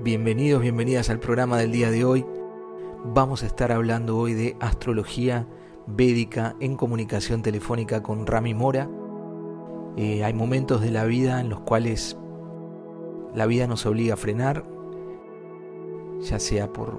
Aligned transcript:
Bienvenidos, 0.00 0.62
bienvenidas 0.62 1.10
al 1.10 1.18
programa 1.18 1.58
del 1.58 1.72
día 1.72 1.90
de 1.90 2.04
hoy. 2.04 2.24
Vamos 3.04 3.42
a 3.42 3.46
estar 3.46 3.72
hablando 3.72 4.16
hoy 4.16 4.32
de 4.32 4.56
astrología 4.60 5.48
védica 5.88 6.54
en 6.60 6.76
comunicación 6.76 7.42
telefónica 7.42 8.00
con 8.00 8.24
Rami 8.24 8.54
Mora. 8.54 8.88
Eh, 9.96 10.22
hay 10.22 10.32
momentos 10.34 10.82
de 10.82 10.92
la 10.92 11.04
vida 11.04 11.40
en 11.40 11.48
los 11.48 11.60
cuales 11.60 12.16
la 13.34 13.46
vida 13.46 13.66
nos 13.66 13.86
obliga 13.86 14.14
a 14.14 14.16
frenar, 14.16 14.64
ya 16.20 16.38
sea 16.38 16.72
por, 16.72 16.96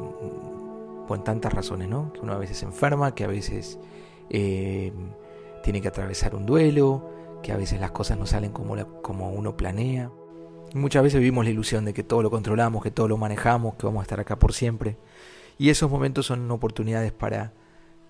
por 1.08 1.24
tantas 1.24 1.54
razones, 1.54 1.88
¿no? 1.88 2.12
Que 2.12 2.20
uno 2.20 2.34
a 2.34 2.38
veces 2.38 2.58
se 2.58 2.66
enferma, 2.66 3.16
que 3.16 3.24
a 3.24 3.28
veces 3.28 3.80
eh, 4.30 4.92
tiene 5.64 5.80
que 5.80 5.88
atravesar 5.88 6.36
un 6.36 6.46
duelo, 6.46 7.10
que 7.44 7.54
a 7.54 7.58
veces 7.58 7.80
las 7.80 7.92
cosas 7.92 8.20
no 8.20 8.26
salen 8.26 8.52
como, 8.52 8.76
como 9.02 9.32
uno 9.32 9.56
planea. 9.56 10.12
Muchas 10.76 11.02
veces 11.02 11.20
vivimos 11.20 11.46
la 11.46 11.52
ilusión 11.52 11.86
de 11.86 11.94
que 11.94 12.04
todo 12.04 12.22
lo 12.22 12.30
controlamos, 12.30 12.84
que 12.84 12.92
todo 12.92 13.08
lo 13.08 13.18
manejamos, 13.18 13.76
que 13.76 13.86
vamos 13.86 14.02
a 14.02 14.04
estar 14.04 14.20
acá 14.20 14.38
por 14.38 14.54
siempre. 14.54 14.98
Y 15.58 15.70
esos 15.70 15.90
momentos 15.90 16.28
son 16.28 16.50
oportunidades 16.52 17.12
para, 17.12 17.54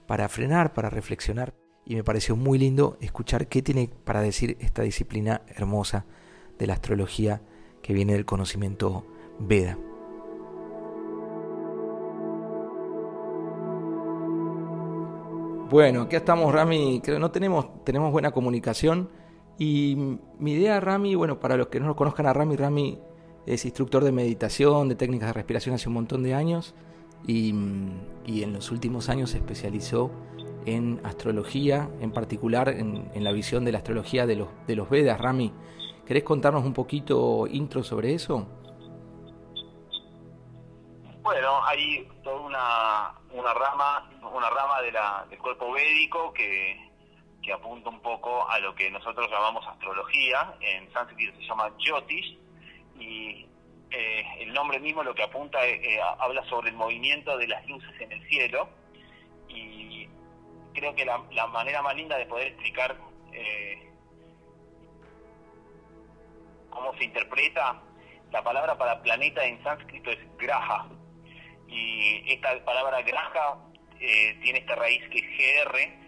para 0.07 0.27
frenar, 0.27 0.73
para 0.73 0.89
reflexionar. 0.89 1.53
Y 1.85 1.95
me 1.95 2.03
pareció 2.03 2.35
muy 2.35 2.59
lindo 2.59 2.97
escuchar 3.01 3.47
qué 3.47 3.61
tiene 3.61 3.89
para 4.03 4.21
decir 4.21 4.57
esta 4.59 4.81
disciplina 4.81 5.41
hermosa 5.47 6.05
de 6.57 6.67
la 6.67 6.73
astrología 6.73 7.41
que 7.81 7.93
viene 7.93 8.13
del 8.13 8.25
conocimiento 8.25 9.05
Veda. 9.39 9.77
Bueno, 15.69 16.01
aquí 16.01 16.15
estamos, 16.15 16.51
Rami. 16.53 16.99
Creo 17.03 17.19
no 17.19 17.31
tenemos, 17.31 17.83
tenemos 17.85 18.11
buena 18.11 18.31
comunicación. 18.31 19.09
Y 19.59 20.17
mi 20.39 20.53
idea, 20.53 20.79
Rami, 20.79 21.15
bueno, 21.15 21.41
para 21.41 21.57
los 21.57 21.67
que 21.67 21.81
no 21.81 21.87
lo 21.87 21.95
conozcan 21.97 22.25
a 22.25 22.33
Rami, 22.33 22.55
Rami 22.55 22.97
es 23.45 23.65
instructor 23.65 24.05
de 24.05 24.13
meditación, 24.13 24.87
de 24.87 24.95
técnicas 24.95 25.27
de 25.27 25.33
respiración 25.33 25.75
hace 25.75 25.89
un 25.89 25.95
montón 25.95 26.23
de 26.23 26.33
años 26.33 26.73
y, 27.27 27.49
en 27.49 28.53
los 28.53 28.71
últimos 28.71 29.09
años 29.09 29.31
se 29.31 29.37
especializó 29.37 30.11
en 30.65 31.01
astrología, 31.03 31.89
en 31.99 32.11
particular 32.11 32.69
en, 32.69 33.11
la 33.13 33.33
visión 33.33 33.65
de 33.65 33.73
la 33.73 33.79
astrología 33.79 34.25
de 34.25 34.37
los, 34.37 34.47
de 34.65 34.77
los 34.77 34.89
Vedas. 34.89 35.19
Rami, 35.19 35.51
¿querés 36.05 36.23
contarnos 36.23 36.63
un 36.63 36.73
poquito 36.73 37.45
intro 37.45 37.83
sobre 37.83 38.13
eso? 38.13 38.47
Bueno, 41.21 41.65
hay 41.65 42.07
toda 42.23 42.39
una, 42.39 43.13
una 43.33 43.53
rama, 43.53 44.09
una 44.33 44.49
rama 44.49 44.81
de 44.81 44.91
la, 44.93 45.25
del 45.29 45.39
cuerpo 45.39 45.73
védico 45.73 46.31
que 46.31 46.88
apunta 47.51 47.89
un 47.89 48.01
poco 48.01 48.49
a 48.49 48.59
lo 48.59 48.73
que 48.75 48.89
nosotros 48.91 49.29
llamamos 49.29 49.65
astrología, 49.67 50.53
en 50.61 50.91
sánscrito 50.91 51.35
se 51.39 51.47
llama 51.47 51.71
Jyotish, 51.77 52.37
y 52.99 53.45
eh, 53.91 54.23
el 54.39 54.53
nombre 54.53 54.79
mismo 54.79 55.03
lo 55.03 55.15
que 55.15 55.23
apunta 55.23 55.65
eh, 55.65 55.81
eh, 55.83 55.99
habla 56.19 56.43
sobre 56.45 56.69
el 56.69 56.75
movimiento 56.75 57.37
de 57.37 57.47
las 57.47 57.65
luces 57.67 57.89
en 57.99 58.11
el 58.11 58.27
cielo, 58.27 58.69
y 59.47 60.07
creo 60.73 60.93
que 60.95 61.05
la, 61.05 61.17
manera 61.47 61.81
más 61.81 61.95
linda 61.95 62.17
de 62.17 62.25
poder 62.25 62.47
explicar 62.47 62.95
cómo 66.69 66.93
se 66.97 67.03
interpreta, 67.03 67.81
la 68.31 68.43
palabra 68.43 68.77
para 68.77 69.01
planeta 69.01 69.43
en 69.45 69.61
sánscrito 69.63 70.11
es 70.11 70.37
graha, 70.37 70.87
y 71.67 72.31
esta 72.31 72.63
palabra 72.63 73.01
graha 73.01 73.57
tiene 73.97 74.59
esta 74.59 74.75
raíz 74.75 75.01
que 75.09 75.19
es 75.19 75.65
GR, 75.65 75.98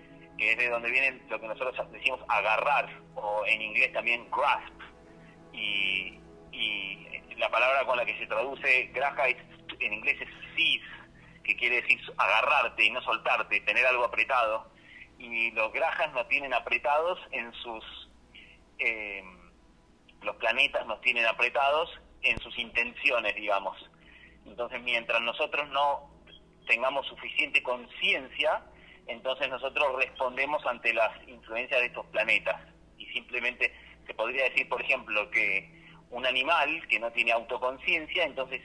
que 0.42 0.54
es 0.54 0.58
de 0.58 0.70
donde 0.70 0.90
viene 0.90 1.22
lo 1.30 1.40
que 1.40 1.48
nosotros 1.48 1.92
decimos 1.92 2.20
agarrar, 2.28 2.90
o 3.14 3.46
en 3.46 3.62
inglés 3.62 3.94
también 3.94 4.28
grasp. 4.32 4.74
Y, 5.54 6.18
la 7.38 7.50
palabra 7.50 7.86
con 7.86 7.98
la 7.98 8.06
que 8.06 8.18
se 8.20 8.28
traduce 8.28 8.84
graja 8.94 9.28
en 9.28 9.94
inglés 9.94 10.20
es 10.22 10.30
seize, 10.56 10.86
que 11.44 11.56
quiere 11.56 11.82
decir 11.82 12.00
agarrarte 12.18 12.86
y 12.86 12.92
no 12.92 13.02
soltarte, 13.02 13.62
tener 13.62 13.86
algo 13.86 14.04
apretado. 14.04 14.72
Y 15.18 15.52
los 15.52 15.72
grajas 15.74 16.12
nos 16.14 16.28
tienen 16.28 16.54
apretados 16.54 17.20
en 17.32 17.52
sus... 17.54 18.10
Eh, 18.80 19.24
los 20.22 20.36
planetas 20.38 20.86
nos 20.86 21.02
tienen 21.02 21.26
apretados 21.26 21.90
en 22.22 22.40
sus 22.40 22.58
intenciones, 22.60 23.36
digamos. 23.36 23.78
Entonces, 24.46 24.82
mientras 24.82 25.22
nosotros 25.22 25.68
no 25.70 26.12
tengamos 26.68 27.08
suficiente 27.08 27.64
conciencia, 27.64 28.64
entonces 29.12 29.50
nosotros 29.50 29.96
respondemos 29.98 30.66
ante 30.66 30.94
las 30.94 31.12
influencias 31.28 31.80
de 31.80 31.88
estos 31.88 32.06
planetas. 32.08 32.62
Y 32.98 33.06
simplemente 33.08 33.74
se 34.06 34.14
podría 34.14 34.46
decir, 34.46 34.68
por 34.70 34.82
ejemplo, 34.82 35.30
que 35.32 35.70
un 36.10 36.26
animal 36.26 36.88
que 36.88 37.00
no 37.00 37.12
tiene 37.12 37.32
autoconciencia, 37.32 38.24
entonces 38.24 38.62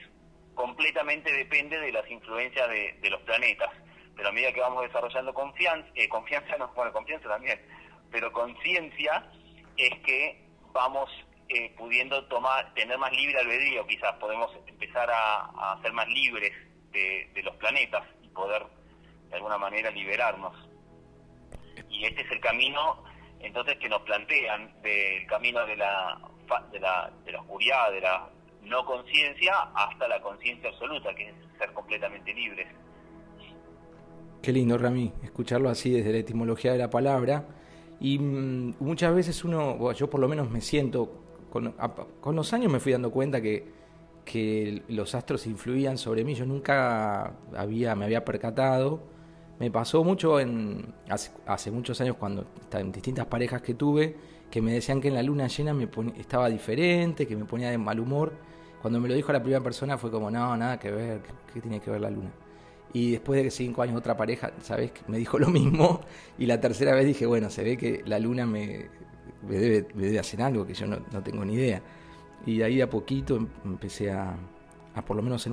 completamente 0.55 1.31
depende 1.31 1.79
de 1.79 1.91
las 1.91 2.09
influencias 2.09 2.67
de, 2.69 3.09
los 3.09 3.21
planetas. 3.21 3.69
Pero 4.15 4.29
a 4.29 4.31
medida 4.31 4.51
que 4.51 4.61
vamos 4.61 4.83
desarrollando 4.83 5.33
confianza, 5.33 5.87
eh, 5.95 6.09
confianza 6.09 6.57
no, 6.59 6.69
bueno, 6.69 6.91
confianza 6.91 7.27
también, 7.29 7.61
pero 8.11 8.31
conciencia 8.31 9.29
es 9.77 9.99
que 9.99 10.43
vamos 10.71 11.09
eh, 11.49 11.73
pudiendo 11.77 12.25
tomar, 12.25 12.73
tener 12.73 12.97
más 12.97 13.11
libre 13.11 13.39
albedrío, 13.39 13.85
quizás 13.85 14.13
podemos 14.15 14.51
empezar 14.65 15.09
a, 15.11 15.77
ser 15.81 15.93
más 15.93 16.07
libres 16.07 16.51
de, 16.91 17.29
de 17.33 17.43
los 17.43 17.55
planetas 17.57 18.03
y 18.23 18.27
poder 18.29 18.63
de 19.29 19.35
alguna 19.35 19.57
manera 19.57 19.91
liberarnos. 19.91 20.55
Y 21.89 22.05
este 22.05 22.21
es 22.21 22.31
el 22.31 22.39
camino 22.39 23.03
entonces 23.39 23.77
que 23.77 23.89
nos 23.89 24.01
plantean 24.01 24.71
del 24.81 25.25
camino 25.27 25.65
de 25.65 25.75
la, 25.75 26.19
de 26.71 26.79
la, 26.79 27.11
de 27.25 27.31
la 27.31 27.41
oscuridad, 27.41 27.91
de 27.91 28.01
la 28.01 28.29
no 28.63 28.85
conciencia, 28.85 29.53
hasta 29.75 30.07
la 30.07 30.21
conciencia 30.21 30.69
absoluta, 30.69 31.13
que 31.15 31.29
es 31.29 31.35
ser 31.57 31.71
completamente 31.73 32.33
libres. 32.33 32.67
Qué 34.41 34.51
lindo, 34.51 34.77
Rami, 34.77 35.13
escucharlo 35.23 35.69
así 35.69 35.91
desde 35.91 36.11
la 36.11 36.17
etimología 36.19 36.71
de 36.71 36.77
la 36.77 36.89
palabra. 36.89 37.47
Y 37.99 38.19
mm, 38.19 38.75
muchas 38.79 39.13
veces 39.15 39.43
uno, 39.43 39.91
yo 39.93 40.09
por 40.09 40.19
lo 40.19 40.27
menos 40.27 40.49
me 40.49 40.61
siento, 40.61 41.23
con, 41.49 41.73
con 42.19 42.35
los 42.35 42.53
años 42.53 42.71
me 42.71 42.79
fui 42.79 42.91
dando 42.91 43.11
cuenta 43.11 43.41
que, 43.41 43.71
que 44.25 44.83
los 44.89 45.15
astros 45.15 45.47
influían 45.47 45.97
sobre 45.97 46.23
mí. 46.23 46.35
Yo 46.35 46.45
nunca 46.45 47.35
había, 47.55 47.95
me 47.95 48.05
había 48.05 48.25
percatado 48.25 49.16
me 49.59 49.71
pasó 49.71 50.03
mucho 50.03 50.39
en 50.39 50.93
hace, 51.09 51.71
muchos 51.71 51.99
años 52.01 52.15
cuando 52.17 52.45
en 52.71 52.91
distintas 52.91 53.25
parejas 53.25 53.61
que 53.61 53.73
tuve 53.73 54.15
que 54.51 54.61
me 54.61 54.71
decían 54.73 55.01
que 55.01 55.07
en 55.07 55.15
la 55.15 55.23
luna 55.23 55.47
llena 55.47 55.73
me 55.73 55.89
estaba 56.17 56.47
diferente, 56.49 57.27
que 57.27 57.35
me 57.35 57.45
ponía 57.45 57.69
de 57.69 57.77
mal 57.77 57.99
humor. 57.99 58.33
Cuando 58.81 58.99
me 58.99 59.09
lo 59.09 59.15
dijo 59.15 59.33
la 59.33 59.41
primera 59.41 59.61
persona 59.61 59.97
fue 59.97 60.11
como, 60.11 60.31
no, 60.31 60.55
nada 60.55 60.79
que 60.79 60.91
ver, 60.91 61.21
¿qué, 61.53 61.59
tiene 61.59 61.79
que 61.79 61.91
ver 61.91 62.01
la 62.01 62.09
luna? 62.09 62.31
Y 62.93 63.11
después 63.11 63.43
de 63.43 63.51
cinco 63.51 63.81
años 63.81 63.97
otra 63.97 64.15
pareja, 64.15 64.53
¿sabes? 64.61 64.91
Me 65.07 65.17
dijo 65.17 65.37
lo 65.37 65.47
mismo. 65.49 66.01
Y 66.37 66.45
la 66.45 66.61
tercera 66.61 66.93
vez 66.95 67.05
dije, 67.05 67.25
bueno, 67.25 67.49
se 67.49 67.63
ve 67.63 67.77
que 67.77 68.03
la 68.05 68.19
luna 68.19 68.45
me, 68.45 68.89
debe, 69.41 70.19
hacer 70.19 70.41
algo 70.41 70.65
que 70.65 70.73
yo 70.73 70.85
no, 70.87 70.99
tengo 71.23 71.43
ni 71.43 71.55
idea. 71.55 71.81
Y 72.45 72.59
de 72.59 72.63
ahí 72.63 72.79
a 72.79 72.89
poquito 72.89 73.35
em, 73.35 73.47
empecé 73.65 74.11
a, 74.11 74.37
por 75.05 75.17
lo 75.17 75.23
menos 75.23 75.45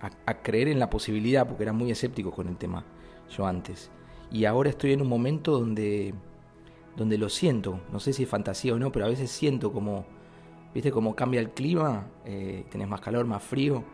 a 0.00 0.34
creer 0.42 0.68
en 0.68 0.78
la 0.78 0.88
posibilidad, 0.88 1.46
porque 1.48 1.64
era 1.64 1.72
muy 1.72 1.90
escéptico 1.90 2.30
con 2.30 2.46
el 2.46 2.56
tema 2.56 2.84
yo 3.30 3.46
antes. 3.46 3.90
Y 4.30 4.44
ahora 4.44 4.70
estoy 4.70 4.92
en 4.92 5.02
un 5.02 5.08
momento 5.08 5.58
donde, 5.58 6.14
donde 6.96 7.18
lo 7.18 7.28
siento, 7.28 7.80
no 7.92 8.00
sé 8.00 8.12
si 8.12 8.24
es 8.24 8.28
fantasía 8.28 8.74
o 8.74 8.78
no, 8.78 8.90
pero 8.90 9.06
a 9.06 9.08
veces 9.08 9.30
siento 9.30 9.72
como, 9.72 10.04
viste, 10.74 10.90
como 10.90 11.14
cambia 11.14 11.40
el 11.40 11.50
clima, 11.50 12.08
eh, 12.24 12.64
tenés 12.70 12.88
más 12.88 13.00
calor, 13.00 13.26
más 13.26 13.42
frío, 13.42 13.84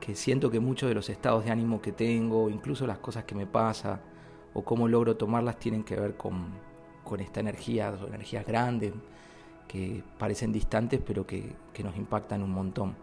que 0.00 0.14
siento 0.14 0.50
que 0.50 0.60
muchos 0.60 0.88
de 0.88 0.94
los 0.94 1.08
estados 1.08 1.44
de 1.44 1.50
ánimo 1.50 1.80
que 1.80 1.92
tengo, 1.92 2.50
incluso 2.50 2.86
las 2.86 2.98
cosas 2.98 3.24
que 3.24 3.34
me 3.34 3.46
pasa 3.46 4.00
o 4.54 4.64
cómo 4.64 4.88
logro 4.88 5.16
tomarlas 5.16 5.58
tienen 5.58 5.84
que 5.84 5.96
ver 5.96 6.16
con, 6.16 6.48
con 7.04 7.20
esta 7.20 7.40
energía, 7.40 7.94
energías 8.08 8.46
grandes, 8.46 8.92
que 9.68 10.02
parecen 10.18 10.52
distantes 10.52 11.00
pero 11.04 11.26
que, 11.26 11.52
que 11.72 11.82
nos 11.82 11.96
impactan 11.96 12.42
un 12.42 12.50
montón. 12.50 12.94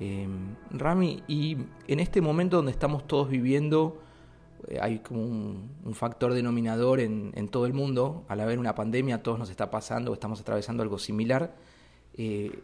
Eh, 0.00 0.26
Rami, 0.70 1.22
y 1.28 1.56
en 1.86 2.00
este 2.00 2.20
momento 2.20 2.56
donde 2.56 2.72
estamos 2.72 3.06
todos 3.06 3.28
viviendo 3.28 3.98
hay 4.80 5.00
como 5.00 5.22
un, 5.22 5.94
factor 5.94 6.32
denominador 6.32 7.00
en, 7.00 7.48
todo 7.48 7.66
el 7.66 7.72
mundo. 7.72 8.24
Al 8.28 8.40
haber 8.40 8.58
una 8.58 8.74
pandemia, 8.74 9.22
todos 9.22 9.38
nos 9.38 9.50
está 9.50 9.70
pasando, 9.70 10.12
estamos 10.12 10.40
atravesando 10.40 10.82
algo 10.82 10.98
similar, 10.98 11.54
eh, 12.14 12.62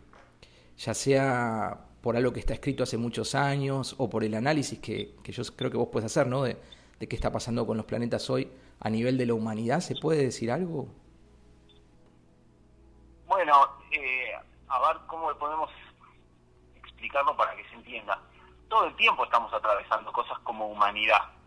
ya 0.76 0.94
sea 0.94 1.87
por 2.00 2.17
algo 2.17 2.32
que 2.32 2.41
está 2.41 2.55
escrito 2.55 2.82
hace 2.82 2.97
muchos 2.97 3.35
años 3.35 3.94
o 3.99 4.08
por 4.08 4.25
el 4.25 4.35
análisis 4.35 4.79
que, 4.79 5.14
yo 5.25 5.43
creo 5.56 5.70
que 5.70 5.76
vos 5.76 5.88
puedes 5.93 6.06
hacer, 6.06 6.26
¿no? 6.26 6.43
De, 6.43 6.56
qué 6.99 7.17
está 7.17 7.32
pasando 7.32 7.67
con 7.67 7.79
los 7.79 7.87
planetas 7.87 8.29
hoy 8.29 8.50
a 8.79 8.91
nivel 8.91 9.17
de 9.17 9.26
la 9.26 9.35
humanidad. 9.35 9.81
¿Se 9.81 9.94
puede 9.94 10.23
decir 10.23 10.50
algo? 10.50 10.88
Bueno, 13.26 13.55
eh, 13.91 14.32
a 14.69 14.79
ver 14.81 14.99
cómo 15.06 15.32
podemos 15.38 15.70
explicarlo 16.76 17.35
para 17.37 17.56
que 17.56 17.64
se 17.70 17.75
entienda. 17.75 18.20
Todo 18.69 18.87
el 18.87 18.96
tiempo 18.96 19.25
estamos 19.25 19.53
atravesando 19.55 20.12
cosas 20.12 20.38
como 20.41 20.69
humanidad 20.69 21.39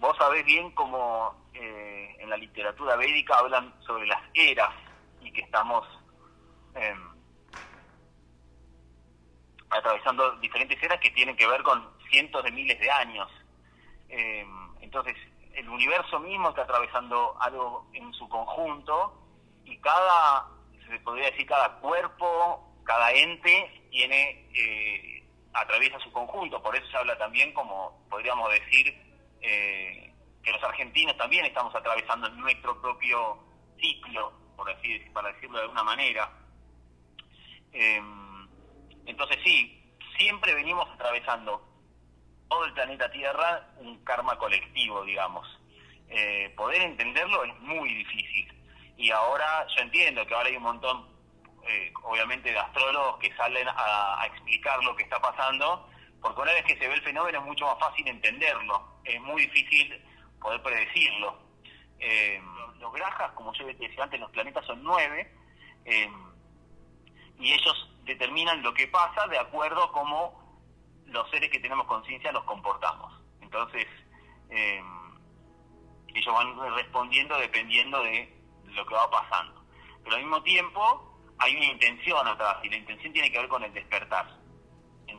vos 0.00 0.16
sabés 0.16 0.44
bien 0.44 0.70
cómo 0.72 1.48
eh, 1.52 2.16
en 2.18 2.30
la 2.30 2.36
literatura 2.36 2.96
védica 2.96 3.38
hablan 3.38 3.74
sobre 3.86 4.06
las 4.06 4.22
eras 4.34 4.74
y 5.20 5.30
que 5.30 5.42
estamos 5.42 5.86
em, 6.74 7.10
atravesando 9.68 10.36
diferentes 10.36 10.82
eras 10.82 10.98
que 11.00 11.10
tienen 11.10 11.36
que 11.36 11.46
ver 11.46 11.62
con 11.62 11.86
cientos 12.10 12.42
de 12.42 12.50
miles 12.50 12.80
de 12.80 12.90
años. 12.90 13.30
Eh, 14.08 14.46
entonces, 14.80 15.16
el 15.54 15.68
universo 15.68 16.18
mismo 16.18 16.48
está 16.48 16.62
atravesando 16.62 17.36
algo 17.38 17.86
en 17.92 18.12
su 18.14 18.26
conjunto 18.28 19.22
y 19.64 19.76
cada, 19.78 20.48
se 20.88 20.98
podría 21.00 21.30
decir, 21.30 21.46
cada 21.46 21.78
cuerpo, 21.78 22.74
cada 22.84 23.12
ente 23.12 23.86
tiene, 23.90 24.48
eh, 24.54 25.28
atraviesa 25.52 25.98
su 26.00 26.10
conjunto. 26.10 26.62
Por 26.62 26.74
eso 26.74 26.86
se 26.90 26.96
habla 26.96 27.18
también, 27.18 27.52
como 27.52 28.02
podríamos 28.08 28.50
decir, 28.50 29.09
eh, 29.42 30.12
que 30.42 30.52
los 30.52 30.62
argentinos 30.62 31.16
también 31.16 31.44
estamos 31.44 31.74
atravesando 31.74 32.28
nuestro 32.30 32.80
propio 32.80 33.38
ciclo, 33.80 34.32
por 34.56 34.70
así 34.70 34.98
para 35.12 35.32
decirlo 35.32 35.58
de 35.58 35.64
alguna 35.64 35.84
manera. 35.84 36.30
Em, 37.72 38.48
entonces 39.06 39.38
sí, 39.44 39.94
siempre 40.16 40.54
venimos 40.54 40.88
atravesando 40.90 41.66
todo 42.48 42.64
el 42.64 42.72
planeta 42.72 43.10
Tierra 43.10 43.68
un 43.76 44.04
karma 44.04 44.36
colectivo, 44.36 45.04
digamos. 45.04 45.46
Eh, 46.08 46.52
poder 46.56 46.82
entenderlo 46.82 47.44
es 47.44 47.58
muy 47.60 47.94
difícil. 47.94 48.52
Y 48.96 49.10
ahora 49.12 49.66
yo 49.74 49.82
entiendo 49.82 50.26
que 50.26 50.34
ahora 50.34 50.48
hay 50.48 50.56
un 50.56 50.64
montón, 50.64 51.06
eh, 51.66 51.92
obviamente, 52.02 52.50
de 52.50 52.58
astrólogos 52.58 53.18
que 53.18 53.34
salen 53.36 53.66
a, 53.68 54.26
explicar 54.26 54.82
lo 54.82 54.94
que 54.96 55.04
está 55.04 55.20
pasando, 55.20 55.88
porque 56.20 56.40
una 56.40 56.52
vez 56.52 56.64
que 56.64 56.76
se 56.78 56.88
ve 56.88 56.94
el 56.94 57.02
fenómeno 57.02 57.38
es 57.38 57.44
mucho 57.44 57.66
más 57.66 57.78
fácil 57.78 58.06
entenderlo. 58.08 59.00
Es 59.04 59.20
muy 59.20 59.46
difícil 59.46 60.02
poder 60.40 60.62
predecirlo. 60.62 61.38
Eh, 61.98 62.42
los 62.78 62.92
grajas, 62.92 63.32
como 63.32 63.52
yo 63.54 63.66
decía 63.66 64.04
antes, 64.04 64.20
los 64.20 64.30
planetas 64.30 64.64
son 64.66 64.82
nueve, 64.82 65.34
y 67.40 67.52
ellos 67.52 67.90
determinan 68.04 68.62
lo 68.62 68.72
que 68.74 68.86
pasa 68.88 69.26
de 69.28 69.38
acuerdo 69.38 69.82
a 69.82 69.92
cómo 69.92 70.40
los 71.06 71.28
seres 71.30 71.50
que 71.50 71.58
tenemos 71.58 71.86
conciencia 71.86 72.30
nos 72.32 72.44
comportamos. 72.44 73.12
Entonces, 73.40 73.86
eh, 74.50 74.82
ellos 76.14 76.34
van 76.34 76.74
respondiendo 76.74 77.36
dependiendo 77.38 78.02
de 78.02 78.36
lo 78.66 78.86
que 78.86 78.94
va 78.94 79.10
pasando. 79.10 79.64
Pero 80.04 80.16
al 80.16 80.22
mismo 80.22 80.42
tiempo 80.42 81.34
hay 81.38 81.56
una 81.56 81.66
intención 81.66 82.26
atrás 82.26 82.58
y 82.62 82.68
la 82.68 82.76
intención 82.76 83.12
tiene 83.12 83.30
que 83.30 83.38
ver 83.38 83.48
con 83.48 83.62
el 83.64 83.72
despertar. 83.72 84.39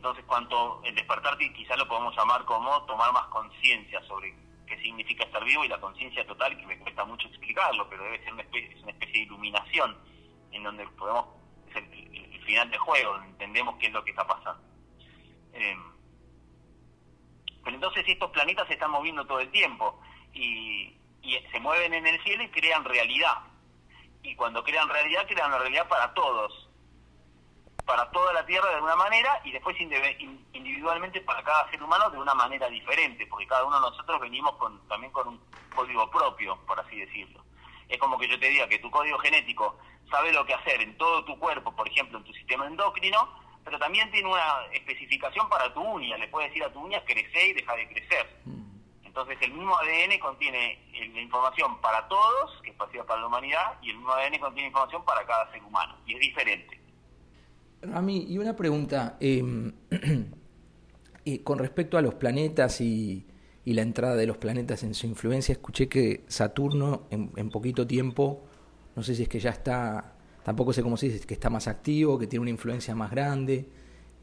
Entonces, 0.02 0.26
cuanto 0.26 0.82
el 0.84 0.96
despertar 0.96 1.38
quizás 1.38 1.78
lo 1.78 1.88
podemos 1.88 2.18
llamar 2.18 2.44
como 2.46 2.84
tomar 2.86 3.14
más 3.14 3.28
conciencia 3.28 4.02
sobre 4.08 4.34
qué 4.66 4.76
significa 4.82 5.26
estar 5.26 5.44
vivo 5.46 5.64
y 5.64 5.68
la 5.68 5.80
conciencia 5.80 6.26
total, 6.26 6.58
que 6.58 6.66
me 6.66 6.80
cuesta 6.80 7.06
mucho 7.06 7.28
explicarlo, 7.28 7.88
pero 7.88 8.04
debe 8.06 8.24
ser 8.24 8.34
una 8.34 8.42
especie, 8.42 8.82
una 8.82 8.94
especie 8.94 9.14
de 9.14 9.26
iluminación 9.26 9.96
en 10.54 10.64
donde 10.64 10.88
podemos, 10.88 11.28
es 11.70 11.76
el, 11.76 12.44
final 12.46 12.72
del 12.72 12.80
juego, 12.80 13.16
entendemos 13.18 13.76
qué 13.78 13.86
es 13.86 13.94
lo 13.94 14.04
que 14.04 14.10
está 14.10 14.26
pasando. 14.26 14.64
Eh, 15.54 15.78
pero 17.64 17.76
entonces 17.76 18.04
estos 18.08 18.32
planetas 18.32 18.68
se 18.70 18.74
están 18.74 18.90
moviendo 18.90 19.28
todo 19.28 19.40
el 19.40 19.52
tiempo 19.52 20.02
y, 20.34 20.98
se 21.52 21.60
mueven 21.60 21.94
en 21.94 22.08
el 22.08 22.20
cielo 22.24 22.42
y 22.42 22.50
crean 22.50 22.84
realidad. 22.84 23.38
Y 24.24 24.36
cuando 24.36 24.64
crean 24.64 24.90
realidad, 24.90 25.28
crean 25.28 25.50
una 25.50 25.60
realidad 25.60 25.88
para 25.88 26.12
todos, 26.16 26.71
para 27.86 28.10
toda 28.12 28.34
la 28.34 28.46
Tierra 28.46 28.70
de 28.70 28.76
alguna 28.76 28.96
manera 28.96 29.42
y 29.44 29.52
después 29.52 29.76
individualmente 29.80 31.22
para 31.22 31.44
cada 31.44 31.70
ser 31.70 31.82
humano 31.82 32.10
de 32.10 32.18
una 32.18 32.34
manera 32.34 32.68
diferente, 32.70 33.26
porque 33.28 33.48
cada 33.48 33.66
uno 33.66 33.76
de 33.76 33.90
nosotros 33.90 34.20
venimos 34.20 34.56
con, 34.56 34.80
también 34.88 35.12
con 35.12 35.28
un 35.28 35.42
código 35.76 36.10
propio, 36.10 36.58
por 36.68 36.80
así 36.80 37.00
decirlo. 37.00 37.44
Es 37.90 37.98
como 37.98 38.18
que 38.18 38.28
yo 38.28 38.40
te 38.40 38.50
diga 38.50 38.68
que 38.68 38.80
tu 38.80 38.90
código 38.90 39.18
genético 39.20 39.78
sabe 40.10 40.32
lo 40.32 40.46
que 40.46 40.54
hacer 40.54 40.82
en 40.82 40.98
todo 40.98 41.24
tu 41.26 41.38
cuerpo, 41.40 41.76
por 41.76 41.88
ejemplo, 41.88 42.18
en 42.18 42.24
tu 42.24 42.34
sistema 42.34 42.66
endocrino, 42.68 43.40
pero 43.64 43.78
también 43.80 44.10
tiene 44.12 44.30
una 44.30 44.66
especificación 44.74 45.48
para 45.50 45.74
tu 45.74 45.82
uña. 45.82 46.18
Le 46.18 46.28
puede 46.28 46.48
decir 46.48 46.64
a 46.64 46.72
tu 46.72 46.80
uña 46.80 47.04
crece 47.06 47.48
y 47.48 47.54
deja 47.54 47.76
de 47.76 47.88
crecer. 47.90 48.42
Mm. 48.46 48.62
Entonces 49.06 49.38
el 49.42 49.52
mismo 49.52 49.78
ADN 49.78 50.20
contiene 50.20 50.80
la 50.94 51.22
información 51.22 51.80
para 51.82 52.08
todos, 52.08 52.62
que 52.62 52.70
es 52.70 52.76
para 52.76 53.20
la 53.20 53.28
humanidad, 53.28 53.78
y 53.82 53.90
el 53.90 53.98
mismo 53.98 54.14
ADN 54.14 54.40
contiene 54.40 54.70
información 54.70 55.04
para 55.04 55.26
cada 55.26 55.52
ser 55.52 55.62
humano, 55.64 55.98
y 56.06 56.14
es 56.14 56.20
diferente. 56.22 56.81
Rami, 57.82 58.26
y 58.30 58.38
una 58.38 58.56
pregunta, 58.56 59.18
em, 59.20 59.72
eh, 61.26 61.44
con 61.44 61.60
respecto 61.60 61.98
a 61.98 62.02
los 62.02 62.16
planetas 62.16 62.82
y, 62.82 63.26
la 63.64 63.84
entrada 63.84 64.16
de 64.16 64.26
los 64.28 64.38
planetas 64.38 64.84
en 64.84 64.94
su 64.94 65.08
influencia, 65.08 65.54
escuché 65.54 65.88
que 65.88 66.26
Saturno 66.28 67.04
en, 67.10 67.32
en 67.38 67.50
poquito 67.50 67.88
tiempo, 67.88 68.44
no 68.96 69.04
sé 69.04 69.16
si 69.16 69.24
es 69.24 69.30
que 69.30 69.40
ya 69.40 69.52
está 69.52 70.16
tampoco 70.44 70.74
sé 70.74 70.82
cómo 70.82 70.98
se 70.98 71.08
dice, 71.08 71.26
que 71.26 71.34
está 71.34 71.50
más 71.50 71.68
activo, 71.68 72.18
que 72.18 72.28
tiene 72.28 72.42
una 72.42 72.50
influencia 72.50 72.96
más 72.96 73.12
grande 73.12 73.66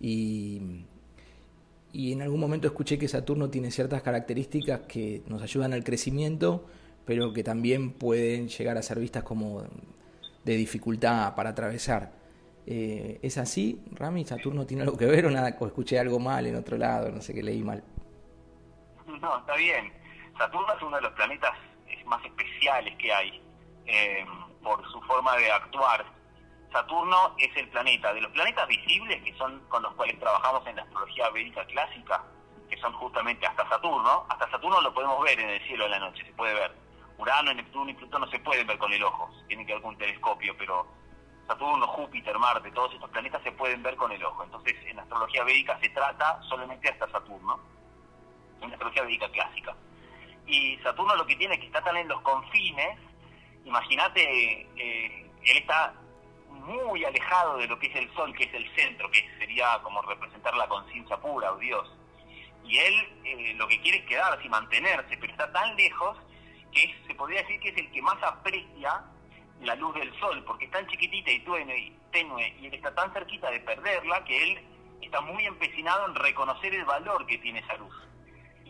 y, 0.00 0.60
y 1.92 2.12
en 2.12 2.22
algún 2.22 2.40
momento 2.40 2.66
escuché 2.66 2.98
que 2.98 3.08
Saturno 3.08 3.50
tiene 3.50 3.70
ciertas 3.70 4.02
características 4.02 4.80
que 4.88 5.22
nos 5.26 5.42
ayudan 5.42 5.72
al 5.72 5.84
crecimiento, 5.84 6.66
pero 7.04 7.32
que 7.32 7.42
también 7.42 7.92
pueden 7.92 8.48
llegar 8.48 8.76
a 8.76 8.82
ser 8.82 8.98
vistas 8.98 9.22
como 9.22 9.62
de 10.44 10.56
dificultad 10.56 11.34
para 11.34 11.50
atravesar. 11.50 12.17
Eh, 12.70 13.18
¿Es 13.22 13.38
así, 13.38 13.82
Rami? 13.92 14.26
¿Saturno 14.26 14.66
tiene 14.66 14.82
algo 14.82 14.98
que 14.98 15.06
ver 15.06 15.24
o 15.24 15.30
nada? 15.30 15.56
¿O 15.58 15.66
escuché 15.66 15.98
algo 15.98 16.18
mal 16.18 16.46
en 16.46 16.54
otro 16.54 16.76
lado? 16.76 17.10
No 17.10 17.22
sé 17.22 17.32
qué 17.32 17.42
leí 17.42 17.62
mal. 17.62 17.82
No, 19.22 19.38
está 19.38 19.56
bien. 19.56 19.90
Saturno 20.36 20.74
es 20.74 20.82
uno 20.82 20.96
de 20.96 21.02
los 21.02 21.12
planetas 21.12 21.52
más 22.04 22.22
especiales 22.24 22.94
que 22.98 23.10
hay. 23.10 23.42
Eh, 23.86 24.24
por 24.62 24.86
su 24.92 25.00
forma 25.02 25.34
de 25.38 25.50
actuar. 25.50 26.04
Saturno 26.70 27.34
es 27.38 27.56
el 27.56 27.70
planeta. 27.70 28.12
De 28.12 28.20
los 28.20 28.30
planetas 28.32 28.68
visibles, 28.68 29.22
que 29.22 29.34
son 29.38 29.60
con 29.70 29.82
los 29.82 29.94
cuales 29.94 30.20
trabajamos 30.20 30.66
en 30.66 30.76
la 30.76 30.82
astrología 30.82 31.30
védica 31.30 31.64
clásica, 31.64 32.22
que 32.68 32.76
son 32.76 32.92
justamente 32.92 33.46
hasta 33.46 33.66
Saturno, 33.70 34.26
hasta 34.28 34.50
Saturno 34.50 34.82
lo 34.82 34.92
podemos 34.92 35.22
ver 35.24 35.40
en 35.40 35.48
el 35.48 35.66
cielo 35.66 35.84
de 35.84 35.90
la 35.90 36.00
noche, 36.00 36.22
se 36.22 36.32
puede 36.34 36.52
ver. 36.52 36.72
Urano, 37.16 37.54
Neptuno 37.54 37.90
y 37.90 37.94
Plutón 37.94 38.20
no 38.20 38.30
se 38.30 38.38
pueden 38.40 38.66
ver 38.66 38.76
con 38.76 38.92
el 38.92 39.02
ojo, 39.02 39.30
tienen 39.48 39.66
que 39.66 39.72
ver 39.72 39.82
con 39.82 39.94
un 39.94 39.98
telescopio, 39.98 40.54
pero 40.58 40.86
Saturno, 41.48 41.86
Júpiter, 41.88 42.38
Marte, 42.38 42.70
todos 42.70 42.94
estos 42.94 43.10
planetas 43.10 43.42
se 43.42 43.50
pueden 43.50 43.82
ver 43.82 43.96
con 43.96 44.12
el 44.12 44.24
ojo. 44.24 44.44
Entonces, 44.44 44.76
en 44.86 45.00
astrología 45.00 45.42
védica 45.42 45.76
se 45.80 45.88
trata 45.88 46.40
solamente 46.48 46.88
hasta 46.88 47.10
Saturno, 47.10 47.58
en 48.60 48.68
la 48.68 48.74
astrología 48.74 49.02
védica 49.02 49.28
clásica. 49.30 49.74
Y 50.46 50.78
Saturno 50.78 51.16
lo 51.16 51.26
que 51.26 51.34
tiene 51.34 51.54
es 51.54 51.60
que 51.60 51.66
está 51.66 51.82
tan 51.82 51.96
en 51.96 52.06
los 52.06 52.20
confines 52.20 52.98
imagínate, 53.68 54.22
eh, 54.76 55.30
él 55.44 55.56
está 55.58 55.94
muy 56.48 57.04
alejado 57.04 57.58
de 57.58 57.66
lo 57.66 57.78
que 57.78 57.86
es 57.86 57.96
el 57.96 58.12
sol, 58.14 58.34
que 58.34 58.44
es 58.44 58.54
el 58.54 58.68
centro, 58.74 59.10
que 59.10 59.24
sería 59.38 59.78
como 59.82 60.02
representar 60.02 60.56
la 60.56 60.66
conciencia 60.68 61.16
pura 61.18 61.52
o 61.52 61.58
Dios. 61.58 61.88
Y 62.64 62.78
él 62.78 63.20
eh, 63.24 63.54
lo 63.54 63.68
que 63.68 63.80
quiere 63.80 63.98
es 63.98 64.06
quedarse 64.06 64.44
y 64.44 64.48
mantenerse, 64.48 65.16
pero 65.18 65.32
está 65.32 65.52
tan 65.52 65.76
lejos 65.76 66.16
que 66.72 66.94
se 67.06 67.14
podría 67.14 67.42
decir 67.42 67.60
que 67.60 67.68
es 67.70 67.76
el 67.78 67.90
que 67.90 68.02
más 68.02 68.22
aprecia 68.22 69.04
la 69.62 69.74
luz 69.74 69.94
del 69.94 70.18
sol, 70.20 70.42
porque 70.44 70.66
es 70.66 70.70
tan 70.70 70.86
chiquitita 70.86 71.30
y 71.30 71.40
tenue, 72.10 72.56
y 72.60 72.66
él 72.66 72.74
está 72.74 72.94
tan 72.94 73.12
cerquita 73.12 73.50
de 73.50 73.60
perderla 73.60 74.24
que 74.24 74.42
él 74.42 74.58
está 75.02 75.20
muy 75.20 75.44
empecinado 75.44 76.06
en 76.06 76.14
reconocer 76.14 76.74
el 76.74 76.84
valor 76.84 77.26
que 77.26 77.38
tiene 77.38 77.60
esa 77.60 77.76
luz 77.76 77.94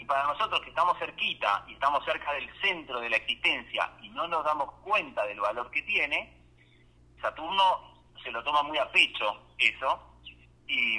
para 0.09 0.26
nosotros 0.26 0.61
que 0.62 0.71
estamos 0.71 0.99
cerquita 0.99 1.64
y 1.68 1.75
estamos 1.75 2.02
cerca 2.04 2.33
del 2.33 2.50
centro 2.62 2.99
de 2.99 3.11
la 3.11 3.18
existencia 3.18 3.92
y 4.00 4.09
no 4.09 4.26
nos 4.26 4.42
damos 4.42 4.73
cuenta 4.83 5.25
del 5.26 5.38
valor 5.38 5.71
que 5.71 5.83
tiene, 5.83 6.35
Saturno 7.21 8.02
se 8.25 8.33
lo 8.33 8.42
toma 8.42 8.62
muy 8.62 8.78
a 8.78 8.90
pecho 8.90 9.49
eso 9.59 10.18
y 10.66 10.99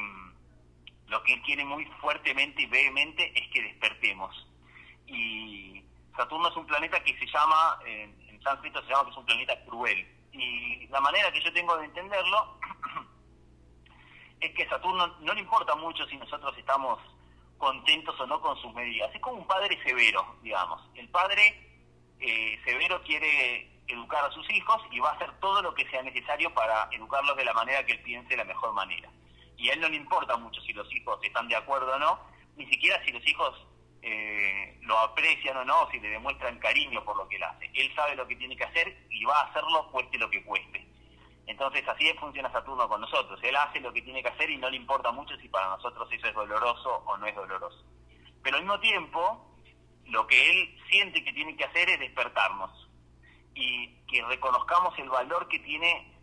lo 1.07 1.23
que 1.23 1.33
él 1.33 1.41
quiere 1.41 1.65
muy 1.65 1.85
fuertemente 1.99 2.61
y 2.61 2.67
vehemente 2.67 3.31
es 3.35 3.49
que 3.51 3.63
despertemos. 3.63 4.47
Y 5.07 5.83
Saturno 6.15 6.49
es 6.49 6.55
un 6.55 6.67
planeta 6.67 7.03
que 7.03 7.17
se 7.17 7.25
llama, 7.25 7.79
en 7.87 8.28
sánscrito 8.43 8.81
se 8.81 8.89
llama 8.89 9.05
que 9.05 9.11
es 9.11 9.17
un 9.17 9.25
planeta 9.25 9.65
cruel. 9.65 10.15
Y 10.31 10.87
la 10.87 11.01
manera 11.01 11.31
que 11.31 11.41
yo 11.41 11.51
tengo 11.53 11.77
de 11.77 11.85
entenderlo 11.85 12.59
es 14.39 14.53
que 14.55 14.67
Saturno 14.67 15.07
no 15.19 15.33
le 15.33 15.41
importa 15.41 15.75
mucho 15.75 16.05
si 16.07 16.17
nosotros 16.17 16.57
estamos 16.57 16.99
contentos 17.57 18.19
o 18.19 18.27
no 18.27 18.41
con 18.41 18.55
sus 18.61 18.73
medidas. 18.73 19.13
Es 19.13 19.21
como 19.21 19.37
un 19.37 19.47
padre 19.47 19.81
severo, 19.83 20.37
digamos. 20.41 20.81
El 20.95 21.09
padre 21.09 21.69
eh, 22.19 22.59
severo 22.63 23.01
quiere 23.03 23.69
educar 23.87 24.23
a 24.25 24.31
sus 24.31 24.49
hijos 24.51 24.81
y 24.91 24.99
va 24.99 25.09
a 25.09 25.13
hacer 25.13 25.31
todo 25.39 25.61
lo 25.61 25.73
que 25.73 25.87
sea 25.89 26.01
necesario 26.03 26.53
para 26.53 26.87
educarlos 26.91 27.35
de 27.35 27.45
la 27.45 27.53
manera 27.53 27.85
que 27.85 27.93
él 27.93 28.01
piense 28.01 28.37
la 28.37 28.45
mejor 28.45 28.73
manera. 28.73 29.09
Y 29.57 29.69
a 29.69 29.73
él 29.73 29.81
no 29.81 29.89
le 29.89 29.97
importa 29.97 30.37
mucho 30.37 30.61
si 30.61 30.73
los 30.73 30.91
hijos 30.93 31.19
están 31.23 31.47
de 31.47 31.55
acuerdo 31.55 31.93
o 31.93 31.99
no, 31.99 32.19
ni 32.55 32.65
siquiera 32.67 33.03
si 33.03 33.11
los 33.11 33.25
hijos 33.27 33.55
eh, 34.01 34.77
lo 34.81 34.97
aprecian 34.99 35.57
o 35.57 35.65
no, 35.65 35.89
si 35.91 35.99
le 35.99 36.09
demuestran 36.09 36.57
cariño 36.59 37.03
por 37.03 37.17
lo 37.17 37.27
que 37.27 37.35
él 37.35 37.43
hace. 37.43 37.69
Él 37.73 37.93
sabe 37.95 38.15
lo 38.15 38.27
que 38.27 38.35
tiene 38.35 38.55
que 38.55 38.63
hacer 38.63 38.97
y 39.09 39.23
va 39.25 39.39
a 39.39 39.45
hacerlo 39.45 39.89
cueste 39.91 40.17
lo 40.17 40.29
que 40.29 40.43
cueste. 40.43 40.87
Entonces 41.47 41.87
así 41.87 42.11
funciona 42.19 42.51
Saturno 42.51 42.87
con 42.87 43.01
nosotros. 43.01 43.39
Él 43.43 43.55
hace 43.55 43.79
lo 43.79 43.91
que 43.91 44.01
tiene 44.01 44.21
que 44.21 44.29
hacer 44.29 44.49
y 44.49 44.57
no 44.57 44.69
le 44.69 44.77
importa 44.77 45.11
mucho 45.11 45.35
si 45.37 45.49
para 45.49 45.69
nosotros 45.69 46.07
eso 46.11 46.27
es 46.27 46.33
doloroso 46.33 47.03
o 47.05 47.17
no 47.17 47.25
es 47.25 47.35
doloroso. 47.35 47.83
Pero 48.43 48.57
al 48.57 48.63
mismo 48.63 48.79
tiempo, 48.79 49.55
lo 50.05 50.27
que 50.27 50.49
él 50.49 50.79
siente 50.89 51.23
que 51.23 51.33
tiene 51.33 51.57
que 51.57 51.65
hacer 51.65 51.89
es 51.89 51.99
despertarnos 51.99 52.87
y 53.55 53.95
que 54.05 54.23
reconozcamos 54.25 54.97
el 54.99 55.09
valor 55.09 55.47
que 55.47 55.59
tiene 55.59 56.13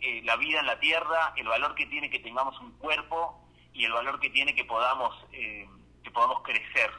eh, 0.00 0.22
la 0.24 0.36
vida 0.36 0.60
en 0.60 0.66
la 0.66 0.78
Tierra, 0.78 1.32
el 1.36 1.48
valor 1.48 1.74
que 1.74 1.86
tiene 1.86 2.10
que 2.10 2.20
tengamos 2.20 2.58
un 2.60 2.72
cuerpo 2.78 3.48
y 3.72 3.84
el 3.84 3.92
valor 3.92 4.20
que 4.20 4.30
tiene 4.30 4.54
que 4.54 4.64
podamos, 4.64 5.16
eh, 5.32 5.66
que 6.04 6.10
podamos 6.10 6.42
crecer 6.42 6.90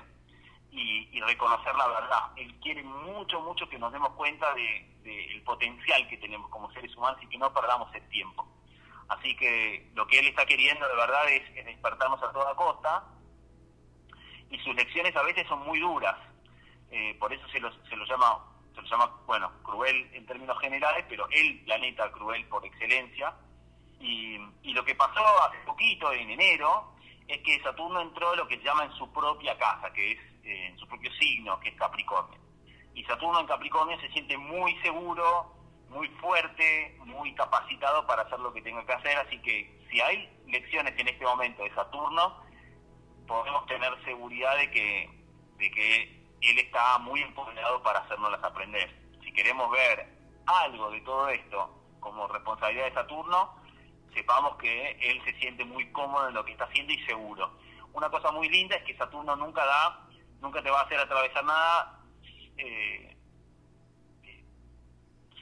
y, 0.71 1.19
reconocer 1.21 1.75
la 1.75 1.87
verdad. 1.87 2.31
Él 2.37 2.55
quiere 2.59 2.81
mucho, 2.83 3.39
mucho 3.41 3.69
que 3.69 3.77
nos 3.77 3.91
demos 3.91 4.11
cuenta 4.13 4.53
del 4.53 5.03
de, 5.03 5.41
potencial 5.45 6.07
que 6.07 6.17
tenemos 6.17 6.49
como 6.49 6.71
seres 6.71 6.95
humanos 6.95 7.19
y 7.21 7.27
que 7.27 7.37
no 7.37 7.53
perdamos 7.53 7.93
el 7.93 8.07
tiempo. 8.09 8.47
Así 9.09 9.35
que 9.35 9.91
lo 9.95 10.07
que 10.07 10.19
él 10.19 10.27
está 10.27 10.45
queriendo 10.45 10.87
de 10.87 10.95
verdad 10.95 11.29
es, 11.29 11.65
despertarnos 11.65 12.21
a 12.23 12.31
toda 12.31 12.55
costa 12.55 13.03
y 14.49 14.57
sus 14.59 14.75
lecciones 14.75 15.15
a 15.15 15.23
veces 15.23 15.47
son 15.47 15.59
muy 15.65 15.79
duras. 15.79 16.15
Eh, 16.91 17.15
por 17.19 17.31
eso 17.31 17.47
se 17.49 17.59
lo, 17.59 17.71
se 17.85 17.95
lo 17.95 18.05
llama, 18.05 18.39
se 18.73 18.81
lo 18.81 18.87
llama, 18.87 19.11
bueno, 19.25 19.51
cruel 19.63 20.09
en 20.13 20.25
términos 20.25 20.59
generales, 20.59 21.05
pero 21.07 21.27
el 21.29 21.63
planeta 21.63 22.11
cruel 22.11 22.45
por 22.47 22.65
excelencia. 22.65 23.33
Y, 23.99 24.39
y 24.63 24.73
lo 24.73 24.83
que 24.85 24.95
pasó 24.95 25.25
hace 25.43 25.57
poquito, 25.65 26.11
en 26.11 26.29
enero, 26.31 26.93
es 27.27 27.39
que 27.43 27.61
Saturno 27.61 28.01
entró 28.01 28.35
lo 28.35 28.47
que 28.47 28.57
se 28.57 28.63
llama 28.63 28.85
en 28.85 28.93
su 28.93 29.11
propia 29.11 29.57
casa, 29.57 29.93
que 29.93 30.13
es 30.13 30.19
en 30.49 30.77
su 30.77 30.87
propio 30.87 31.11
signo, 31.13 31.59
que 31.59 31.69
es 31.69 31.75
Capricornio. 31.75 32.39
Y 32.93 33.03
Saturno 33.05 33.39
en 33.39 33.47
Capricornio 33.47 33.99
se 33.99 34.09
siente 34.09 34.37
muy 34.37 34.75
seguro, 34.81 35.53
muy 35.89 36.07
fuerte, 36.21 36.97
muy 37.05 37.33
capacitado 37.35 38.05
para 38.05 38.23
hacer 38.23 38.39
lo 38.39 38.53
que 38.53 38.61
tenga 38.61 38.85
que 38.85 38.93
hacer, 38.93 39.17
así 39.17 39.39
que 39.41 39.79
si 39.89 40.01
hay 40.01 40.29
lecciones 40.47 40.97
en 40.97 41.07
este 41.07 41.25
momento 41.25 41.63
de 41.63 41.73
Saturno, 41.73 42.43
podemos 43.27 43.65
tener 43.67 43.91
seguridad 44.03 44.57
de 44.57 44.71
que, 44.71 45.09
de 45.57 45.71
que 45.71 46.19
él 46.41 46.59
está 46.59 46.97
muy 46.99 47.21
empoderado 47.21 47.81
para 47.83 47.99
hacernoslas 47.99 48.43
aprender. 48.43 48.89
Si 49.23 49.31
queremos 49.33 49.69
ver 49.71 50.07
algo 50.45 50.89
de 50.91 51.01
todo 51.01 51.29
esto 51.29 51.75
como 51.99 52.27
responsabilidad 52.27 52.85
de 52.85 52.93
Saturno, 52.93 53.55
sepamos 54.13 54.55
que 54.57 54.91
él 55.01 55.21
se 55.25 55.33
siente 55.39 55.63
muy 55.65 55.91
cómodo 55.91 56.29
en 56.29 56.33
lo 56.33 56.45
que 56.45 56.53
está 56.53 56.65
haciendo 56.65 56.93
y 56.93 57.05
seguro. 57.05 57.51
Una 57.93 58.09
cosa 58.09 58.31
muy 58.31 58.49
linda 58.49 58.75
es 58.75 58.83
que 58.83 58.97
Saturno 58.97 59.35
nunca 59.35 59.65
da, 59.65 60.08
nunca 60.41 60.61
te 60.61 60.69
va 60.69 60.81
a 60.81 60.83
hacer 60.83 60.99
atravesar 60.99 61.43
nada 61.45 61.99
eh, 62.57 63.15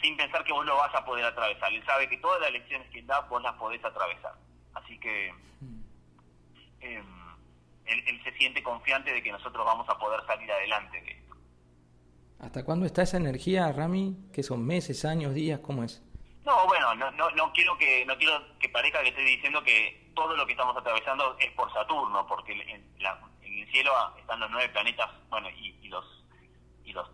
sin 0.02 0.16
pensar 0.16 0.44
que 0.44 0.54
vos 0.54 0.66
lo 0.66 0.76
vas 0.76 0.94
a 0.94 1.04
poder 1.04 1.26
atravesar. 1.26 1.74
Él 1.74 1.84
sabe 1.86 2.08
que 2.08 2.18
todas 2.18 2.40
las 2.42 2.52
lecciones 2.52 2.90
que 2.92 3.02
da 3.04 3.22
vos 3.22 3.42
las 3.42 3.54
podés 3.56 3.84
atravesar. 3.84 4.34
Así 4.74 5.00
que 5.00 5.34
eh, 6.82 7.04
él, 7.86 8.04
él, 8.08 8.24
se 8.24 8.32
siente 8.38 8.62
confiante 8.62 9.12
de 9.12 9.24
que 9.24 9.32
nosotros 9.32 9.66
vamos 9.66 9.90
a 9.90 9.98
poder 9.98 10.24
salir 10.28 10.52
adelante 10.52 11.02
de 11.02 11.12
esto. 11.12 11.36
¿Hasta 12.40 12.64
cuándo 12.64 12.86
está 12.86 13.02
esa 13.02 13.18
energía, 13.18 13.72
Rami? 13.72 14.16
¿Qué 14.32 14.44
son 14.44 14.64
meses, 14.64 15.06
años, 15.06 15.34
días? 15.34 15.60
¿Cómo 15.60 15.84
es? 15.84 16.04
No, 16.48 16.66
bueno, 16.66 16.96
no, 16.96 17.12
no, 17.12 17.30
no 17.32 17.52
quiero 17.52 17.78
que 17.78 18.06
no 18.06 18.18
quiero 18.18 18.42
que 18.58 18.70
parezca 18.70 19.02
que 19.02 19.10
estoy 19.10 19.26
diciendo 19.26 19.62
que 19.62 20.10
todo 20.16 20.34
lo 20.34 20.46
que 20.46 20.54
estamos 20.54 20.78
atravesando 20.78 21.36
es 21.40 21.52
por 21.52 21.70
Saturno, 21.74 22.26
porque 22.26 22.54
en, 22.54 22.90
el 23.44 23.70
cielo 23.70 23.92
están 24.18 24.40
los 24.40 24.50
nueve 24.50 24.70
planetas, 24.70 25.12
bueno, 25.28 25.50
y, 25.50 25.90
los 25.90 26.06
y 26.86 26.94
los 26.94 27.06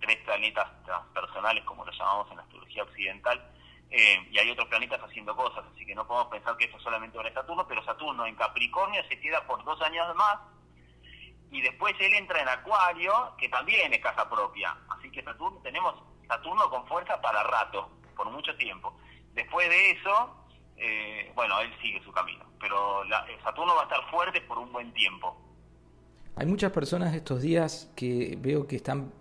tres 0.00 0.18
planetas 0.18 0.68
transpersonales, 0.84 1.64
como 1.64 1.84
los 1.84 1.98
llamamos 1.98 2.30
en 2.30 2.36
la 2.36 2.44
astrología 2.44 2.84
occidental, 2.84 3.50
eh, 3.90 4.24
y 4.30 4.38
hay 4.38 4.50
otros 4.52 4.68
planetas 4.68 5.02
haciendo 5.02 5.34
cosas, 5.34 5.64
así 5.74 5.84
que 5.84 5.96
no 5.96 6.06
podemos 6.06 6.30
pensar 6.30 6.56
que 6.56 6.66
esto 6.66 6.78
solamente 6.78 7.18
es 7.26 7.34
Saturno, 7.34 7.66
pero 7.66 7.84
Saturno 7.84 8.24
en 8.24 8.36
Capricornio 8.36 9.02
se 9.08 9.18
queda 9.18 9.44
por 9.48 9.64
dos 9.64 9.82
años 9.82 10.14
más, 10.14 10.38
y 11.50 11.60
después 11.60 11.96
él 11.98 12.14
entra 12.14 12.40
en 12.40 12.48
Acuario, 12.50 13.34
que 13.36 13.48
también 13.48 13.92
es 13.92 14.00
casa 14.00 14.30
propia, 14.30 14.76
así 14.90 15.10
que 15.10 15.24
Saturno 15.24 15.58
tenemos 15.64 15.92
Saturno 16.28 16.70
con 16.70 16.86
fuerza 16.86 17.20
para 17.20 17.42
rato 17.42 17.95
por 18.16 18.30
mucho 18.30 18.56
tiempo. 18.56 18.96
Después 19.34 19.68
de 19.68 19.90
eso, 19.90 20.34
eh, 20.76 21.30
bueno, 21.34 21.60
él 21.60 21.70
sigue 21.80 22.02
su 22.02 22.12
camino, 22.12 22.44
pero 22.60 23.04
la, 23.04 23.24
Saturno 23.42 23.74
va 23.74 23.82
a 23.82 23.84
estar 23.84 24.10
fuerte 24.10 24.40
por 24.42 24.58
un 24.58 24.72
buen 24.72 24.92
tiempo. 24.92 25.36
Hay 26.36 26.46
muchas 26.46 26.72
personas 26.72 27.14
estos 27.14 27.40
días 27.40 27.90
que 27.96 28.36
veo 28.40 28.66
que 28.66 28.76
están, 28.76 29.12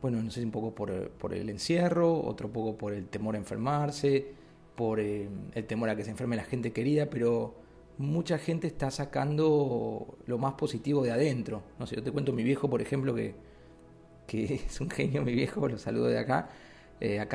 bueno, 0.00 0.22
no 0.22 0.30
sé, 0.30 0.44
un 0.44 0.50
poco 0.52 0.74
por, 0.74 1.10
por 1.10 1.34
el 1.34 1.48
encierro, 1.50 2.20
otro 2.20 2.52
poco 2.52 2.76
por 2.76 2.92
el 2.92 3.08
temor 3.08 3.34
a 3.34 3.38
enfermarse, 3.38 4.34
por 4.76 5.00
eh, 5.00 5.28
el 5.54 5.66
temor 5.66 5.88
a 5.88 5.96
que 5.96 6.04
se 6.04 6.10
enferme 6.10 6.36
la 6.36 6.44
gente 6.44 6.72
querida, 6.72 7.06
pero 7.10 7.54
mucha 7.98 8.38
gente 8.38 8.66
está 8.66 8.90
sacando 8.90 10.16
lo 10.26 10.38
más 10.38 10.54
positivo 10.54 11.02
de 11.02 11.12
adentro. 11.12 11.62
No 11.78 11.86
sé, 11.86 11.96
yo 11.96 12.02
te 12.02 12.12
cuento 12.12 12.32
mi 12.32 12.42
viejo, 12.42 12.68
por 12.68 12.82
ejemplo, 12.82 13.14
que, 13.14 13.34
que 14.26 14.54
es 14.66 14.80
un 14.80 14.90
genio, 14.90 15.22
mi 15.22 15.32
viejo, 15.32 15.68
lo 15.68 15.78
saludo 15.78 16.06
de 16.06 16.18
acá, 16.18 16.50
eh, 17.00 17.20
a 17.20 17.28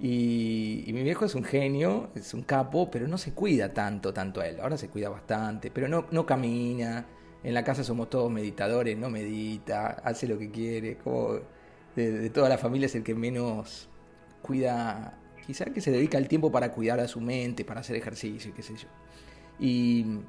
Y, 0.00 0.90
mi 0.92 1.02
viejo 1.02 1.24
es 1.24 1.34
un 1.34 1.44
genio, 1.44 2.10
es 2.14 2.34
un 2.34 2.42
capo, 2.42 2.90
pero 2.90 3.06
no 3.06 3.18
se 3.18 3.32
cuida 3.32 3.72
tanto, 3.72 4.12
tanto 4.12 4.40
a 4.40 4.46
él. 4.46 4.60
Ahora 4.60 4.76
se 4.76 4.88
cuida 4.88 5.08
bastante, 5.08 5.70
pero 5.70 5.88
no, 5.88 6.06
no 6.10 6.26
camina. 6.26 7.06
En 7.42 7.54
la 7.54 7.62
casa 7.62 7.84
somos 7.84 8.10
todos 8.10 8.30
meditadores, 8.30 8.96
no 8.96 9.10
medita, 9.10 9.86
hace 10.04 10.26
lo 10.26 10.38
que 10.38 10.50
quiere. 10.50 10.96
Como 10.98 11.40
de, 11.94 12.30
toda 12.30 12.48
la 12.48 12.58
familia 12.58 12.86
es 12.86 12.94
el 12.94 13.04
que 13.04 13.14
menos 13.14 13.88
cuida, 14.42 15.18
quizá 15.46 15.66
que 15.66 15.80
se 15.80 15.90
dedica 15.90 16.18
el 16.18 16.28
tiempo 16.28 16.50
para 16.50 16.72
cuidar 16.72 17.00
a 17.00 17.08
su 17.08 17.20
mente, 17.20 17.64
para 17.64 17.80
hacer 17.80 17.96
ejercicio, 17.96 18.52
qué 18.54 18.62
sé 18.62 18.76
yo. 18.76 18.88
Y, 19.60 20.20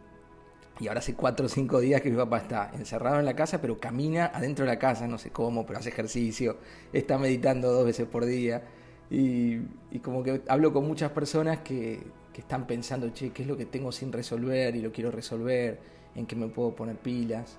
y 0.79 0.87
ahora 0.87 0.99
hace 0.99 1.15
cuatro 1.15 1.47
o 1.47 1.49
cinco 1.49 1.79
días 1.79 2.01
que 2.01 2.11
mi 2.11 2.17
papá 2.17 2.37
está 2.39 2.71
encerrado 2.73 3.19
en 3.19 3.25
la 3.25 3.35
casa, 3.35 3.61
pero 3.61 3.79
camina 3.79 4.31
adentro 4.33 4.65
de 4.65 4.71
la 4.71 4.79
casa, 4.79 5.07
no 5.07 5.17
sé 5.17 5.31
cómo, 5.31 5.65
pero 5.65 5.79
hace 5.79 5.89
ejercicio, 5.89 6.57
está 6.93 7.17
meditando 7.17 7.71
dos 7.71 7.85
veces 7.85 8.05
por 8.07 8.25
día. 8.25 8.63
Y, 9.09 9.59
como 10.01 10.23
que 10.23 10.41
hablo 10.47 10.73
con 10.73 10.87
muchas 10.87 11.11
personas 11.11 11.59
que, 11.59 11.99
están 12.35 12.67
pensando, 12.67 13.09
che, 13.11 13.29
¿qué 13.31 13.43
es 13.43 13.47
lo 13.47 13.55
que 13.55 13.65
tengo 13.65 13.93
sin 13.93 14.11
resolver 14.11 14.75
y 14.75 14.81
lo 14.81 14.91
quiero 14.91 15.09
resolver? 15.09 15.79
¿En 16.15 16.25
qué 16.25 16.35
me 16.35 16.47
puedo 16.47 16.75
poner 16.75 16.97
pilas? 16.97 17.57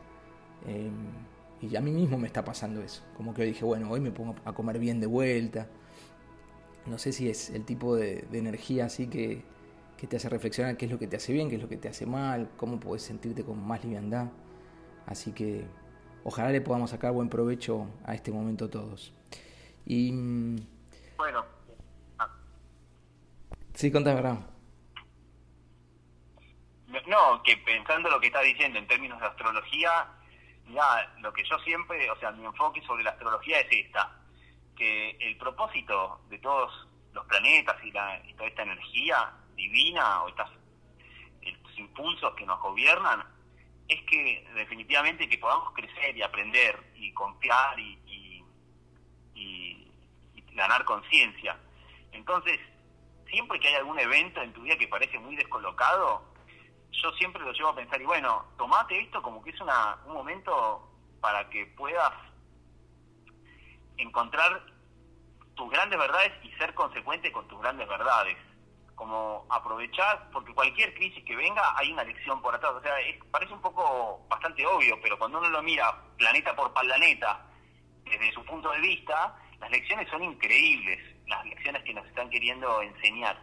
Em, 0.66 0.92
y 1.62 1.76
a 1.76 1.80
mí 1.80 1.90
mismo 1.92 2.18
me 2.18 2.26
está 2.26 2.44
pasando 2.44 2.82
eso. 2.82 3.02
Como 3.16 3.32
que 3.32 3.44
dije, 3.44 3.64
bueno, 3.64 3.90
hoy 3.90 4.00
me 4.00 4.10
pongo 4.10 4.34
a 4.44 4.52
comer 4.52 4.78
bien 4.78 5.00
de 5.00 5.06
vuelta. 5.06 5.66
No 6.84 6.98
sé 6.98 7.12
si 7.12 7.30
es 7.30 7.48
el 7.50 7.64
tipo 7.64 7.96
de, 7.96 8.26
energía 8.32 8.84
así 8.84 9.06
que, 9.06 9.42
que, 9.96 10.06
te 10.06 10.16
hace 10.16 10.28
reflexionar 10.28 10.76
qué 10.76 10.84
es 10.84 10.90
lo 10.90 10.98
que 10.98 11.06
te 11.06 11.16
hace 11.16 11.32
bien, 11.32 11.48
qué 11.48 11.56
es 11.56 11.62
lo 11.62 11.68
que 11.68 11.78
te 11.78 11.88
hace 11.88 12.04
mal, 12.04 12.50
cómo 12.58 12.78
puedes 12.78 13.02
sentirte 13.02 13.44
con 13.44 13.66
más 13.66 13.82
liviandad. 13.82 14.28
Así 15.06 15.32
que 15.32 15.64
ojalá 16.22 16.50
le 16.50 16.60
podamos 16.60 16.90
sacar 16.90 17.12
buen 17.12 17.30
provecho 17.30 17.86
a 18.04 18.14
este 18.14 18.30
momento 18.30 18.68
todos. 18.68 19.14
Y 19.86 20.12
bueno. 21.16 21.44
Ah. 22.18 22.28
Sí, 23.74 23.90
contame, 23.90 24.22
Ram. 24.22 24.46
No, 27.06 27.42
que 27.42 27.56
pensando 27.58 28.08
lo 28.08 28.20
que 28.20 28.28
está 28.28 28.40
diciendo 28.40 28.78
en 28.78 28.86
términos 28.86 29.20
de 29.20 29.26
astrología, 29.26 30.08
ya 30.68 31.14
lo 31.20 31.32
que 31.32 31.44
yo 31.44 31.58
siempre, 31.60 32.10
o 32.10 32.16
sea, 32.16 32.32
mi 32.32 32.44
enfoque 32.44 32.80
sobre 32.82 33.04
la 33.04 33.10
astrología 33.10 33.60
es 33.60 33.68
esta, 33.70 34.18
que 34.76 35.10
el 35.20 35.36
propósito 35.36 36.20
de 36.28 36.38
todos 36.38 36.88
los 37.12 37.24
planetas 37.26 37.76
y, 37.84 37.90
la, 37.92 38.20
toda 38.36 38.48
esta 38.48 38.62
energía 38.62 39.32
divina 39.54 40.22
o 40.22 40.28
estas, 40.28 40.50
estos 41.40 41.78
impulsos 41.78 42.34
que 42.34 42.46
nos 42.46 42.60
gobiernan 42.60 43.24
es 43.88 44.02
que 44.02 44.46
definitivamente 44.54 45.28
que 45.28 45.38
podamos 45.38 45.72
crecer 45.72 46.16
y 46.16 46.22
aprender 46.22 46.92
y 46.94 47.12
confiar 47.12 47.78
y, 47.78 48.02
ganar 50.56 50.84
conciencia. 50.84 51.56
Entonces, 52.12 52.58
siempre 53.30 53.60
que 53.60 53.68
hay 53.68 53.74
algún 53.74 53.98
evento 53.98 54.42
en 54.42 54.52
tu 54.52 54.62
vida 54.62 54.76
que 54.76 54.88
parece 54.88 55.18
muy 55.18 55.36
descolocado, 55.36 56.24
yo 56.90 57.12
siempre 57.12 57.42
lo 57.42 57.52
llevo 57.52 57.68
a 57.68 57.76
pensar, 57.76 58.00
y 58.00 58.06
bueno, 58.06 58.44
tomate 58.56 58.98
esto 58.98 59.22
como 59.22 59.42
que 59.42 59.50
es 59.50 59.60
una, 59.60 59.98
un 60.06 60.14
momento 60.14 60.90
para 61.20 61.48
que 61.50 61.66
puedas 61.66 62.12
encontrar 63.98 64.62
tus 65.54 65.70
grandes 65.70 65.98
verdades 65.98 66.32
y 66.42 66.50
ser 66.52 66.74
consecuente 66.74 67.32
con 67.32 67.46
tus 67.48 67.60
grandes 67.60 67.88
verdades. 67.88 68.36
Como 68.94 69.44
aprovechar, 69.50 70.30
porque 70.32 70.54
cualquier 70.54 70.94
crisis 70.94 71.22
que 71.24 71.36
venga 71.36 71.74
hay 71.76 71.92
una 71.92 72.04
lección 72.04 72.40
por 72.40 72.54
atrás. 72.54 72.72
O 72.72 72.80
sea, 72.80 72.94
parece 73.30 73.52
un 73.52 73.60
poco 73.60 74.24
bastante 74.28 74.66
obvio, 74.66 74.98
pero 75.02 75.18
cuando 75.18 75.38
uno 75.38 75.50
lo 75.50 75.62
mira 75.62 75.94
planeta 76.16 76.56
por 76.56 76.72
planeta, 76.72 77.44
desde 78.04 78.32
su 78.32 78.42
punto 78.44 78.70
de 78.70 78.80
vista, 78.80 79.36
las 79.66 79.72
lecciones 79.72 80.08
son 80.08 80.22
increíbles, 80.22 81.00
las 81.26 81.44
lecciones 81.44 81.82
que 81.82 81.92
nos 81.92 82.06
están 82.06 82.30
queriendo 82.30 82.82
enseñar. 82.82 83.36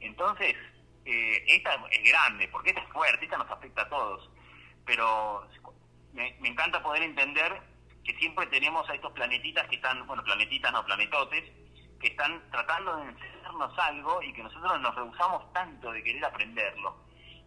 Entonces, 0.00 0.56
eh, 1.04 1.44
esta 1.46 1.74
es 1.92 2.10
grande, 2.10 2.48
porque 2.48 2.70
esta 2.70 2.82
es 2.82 2.88
fuerte, 2.88 3.24
esta 3.24 3.38
nos 3.38 3.48
afecta 3.48 3.82
a 3.82 3.88
todos. 3.88 4.28
Pero 4.84 5.46
me, 6.12 6.36
encanta 6.42 6.82
poder 6.82 7.04
entender 7.04 7.62
que 8.02 8.16
siempre 8.16 8.46
tenemos 8.46 8.88
a 8.90 8.94
estos 8.94 9.12
planetitas 9.12 9.68
que 9.68 9.76
están, 9.76 10.04
bueno, 10.08 10.24
planetitas 10.24 10.72
no, 10.72 10.84
planetotes, 10.84 11.44
que 12.00 12.08
están 12.08 12.42
tratando 12.50 12.96
de 12.96 13.10
enseñarnos 13.10 13.78
algo 13.78 14.22
y 14.22 14.32
que 14.32 14.42
nosotros 14.42 14.80
nos 14.80 14.94
rehusamos 14.96 15.52
tanto 15.52 15.92
de 15.92 16.02
querer 16.02 16.24
aprenderlo. 16.24 16.96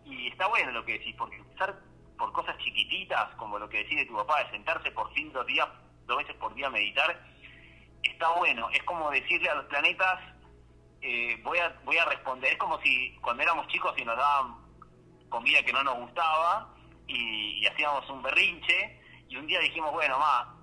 Y 0.06 0.28
está 0.28 0.48
bueno 0.48 0.72
lo 0.72 0.86
que 0.86 0.94
decís, 0.94 1.14
porque 1.18 1.36
empezar 1.36 1.78
por 2.18 2.32
cosas 2.32 2.58
chiquititas, 2.60 3.36
como 3.36 3.60
lo 3.60 3.68
que 3.68 3.84
decide 3.84 4.06
tu 4.06 4.16
papá, 4.16 4.46
de 4.46 4.52
sentarse 4.52 4.92
por 4.92 5.14
fin 5.14 5.34
dos 5.34 5.46
días, 5.46 5.68
dos 6.06 6.20
veces 6.20 6.36
por 6.38 6.54
día 6.54 6.68
a 6.68 6.70
meditar, 6.70 7.33
está 8.04 8.30
bueno. 8.38 8.70
Es 8.72 8.84
como 8.84 9.10
decirle 9.12 9.50
a 9.50 9.56
los 9.56 9.66
planetas, 9.66 10.20
eh, 11.02 11.40
voy, 11.44 11.58
a, 11.60 11.70
voy 11.84 11.98
a 11.98 12.06
responder. 12.06 12.54
Es 12.54 12.58
como 12.58 12.80
si 12.82 13.16
cuando 13.22 13.44
éramos 13.44 13.68
chicos 13.68 13.94
y 13.98 14.06
nos 14.06 14.18
daban 14.18 14.56
comida 15.30 15.64
que 15.64 15.74
no 15.74 15.84
nos 15.84 15.98
gustaba 15.98 16.74
y, 17.08 17.66
hacíamos 17.66 18.08
un 18.10 18.22
berrinche 18.22 19.02
y 19.28 19.36
un 19.36 19.48
día 19.48 19.60
dijimos, 19.60 19.92
bueno, 19.92 20.20
mamá, 20.20 20.56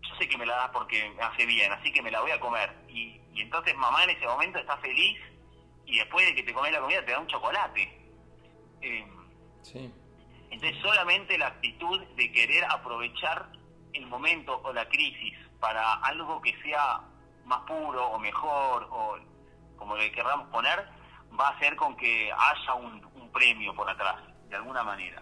yo 0.00 0.14
sé 0.16 0.28
que 0.28 0.38
me 0.38 0.46
la 0.46 0.56
das 0.56 0.70
porque 0.72 1.10
me 1.10 1.22
hace 1.22 1.44
bien, 1.44 1.70
así 1.72 1.92
que 1.92 2.00
me 2.00 2.10
la 2.10 2.20
voy 2.20 2.30
a 2.30 2.40
comer. 2.40 2.74
Y, 2.88 3.20
entonces 3.36 3.76
mamá 3.76 4.04
en 4.04 4.10
ese 4.10 4.26
momento 4.26 4.58
está 4.58 4.76
feliz 4.78 5.18
y 5.84 5.98
después 5.98 6.24
de 6.26 6.34
que 6.36 6.42
te 6.44 6.54
comes 6.54 6.72
la 6.72 6.80
comida 6.80 7.04
te 7.04 7.12
da 7.12 7.18
un 7.18 7.26
chocolate. 7.26 7.82
Eh, 8.80 9.06
sí. 9.62 9.92
Entonces 10.50 10.80
solamente 10.80 11.36
la 11.36 11.48
actitud 11.48 12.00
de 12.00 12.32
querer 12.32 12.64
aprovechar 12.64 13.50
el 13.92 14.06
momento 14.06 14.60
o 14.62 14.72
la 14.72 14.88
crisis 14.88 15.36
para 15.60 15.94
algo 15.94 16.40
que 16.42 16.54
sea 16.62 17.00
más 17.46 17.60
puro 17.60 18.06
o 18.08 18.18
mejor 18.18 18.88
o 18.90 19.16
como 19.76 19.96
le 19.96 20.10
queramos 20.12 20.48
poner, 20.48 20.84
va 21.38 21.48
a 21.48 21.50
hacer 21.50 21.76
con 21.76 21.96
que 21.96 22.30
haya 22.30 22.74
un, 22.74 23.02
premio 23.32 23.74
por 23.74 23.90
atrás, 23.90 24.14
de 24.48 24.54
alguna 24.54 24.84
manera. 24.84 25.20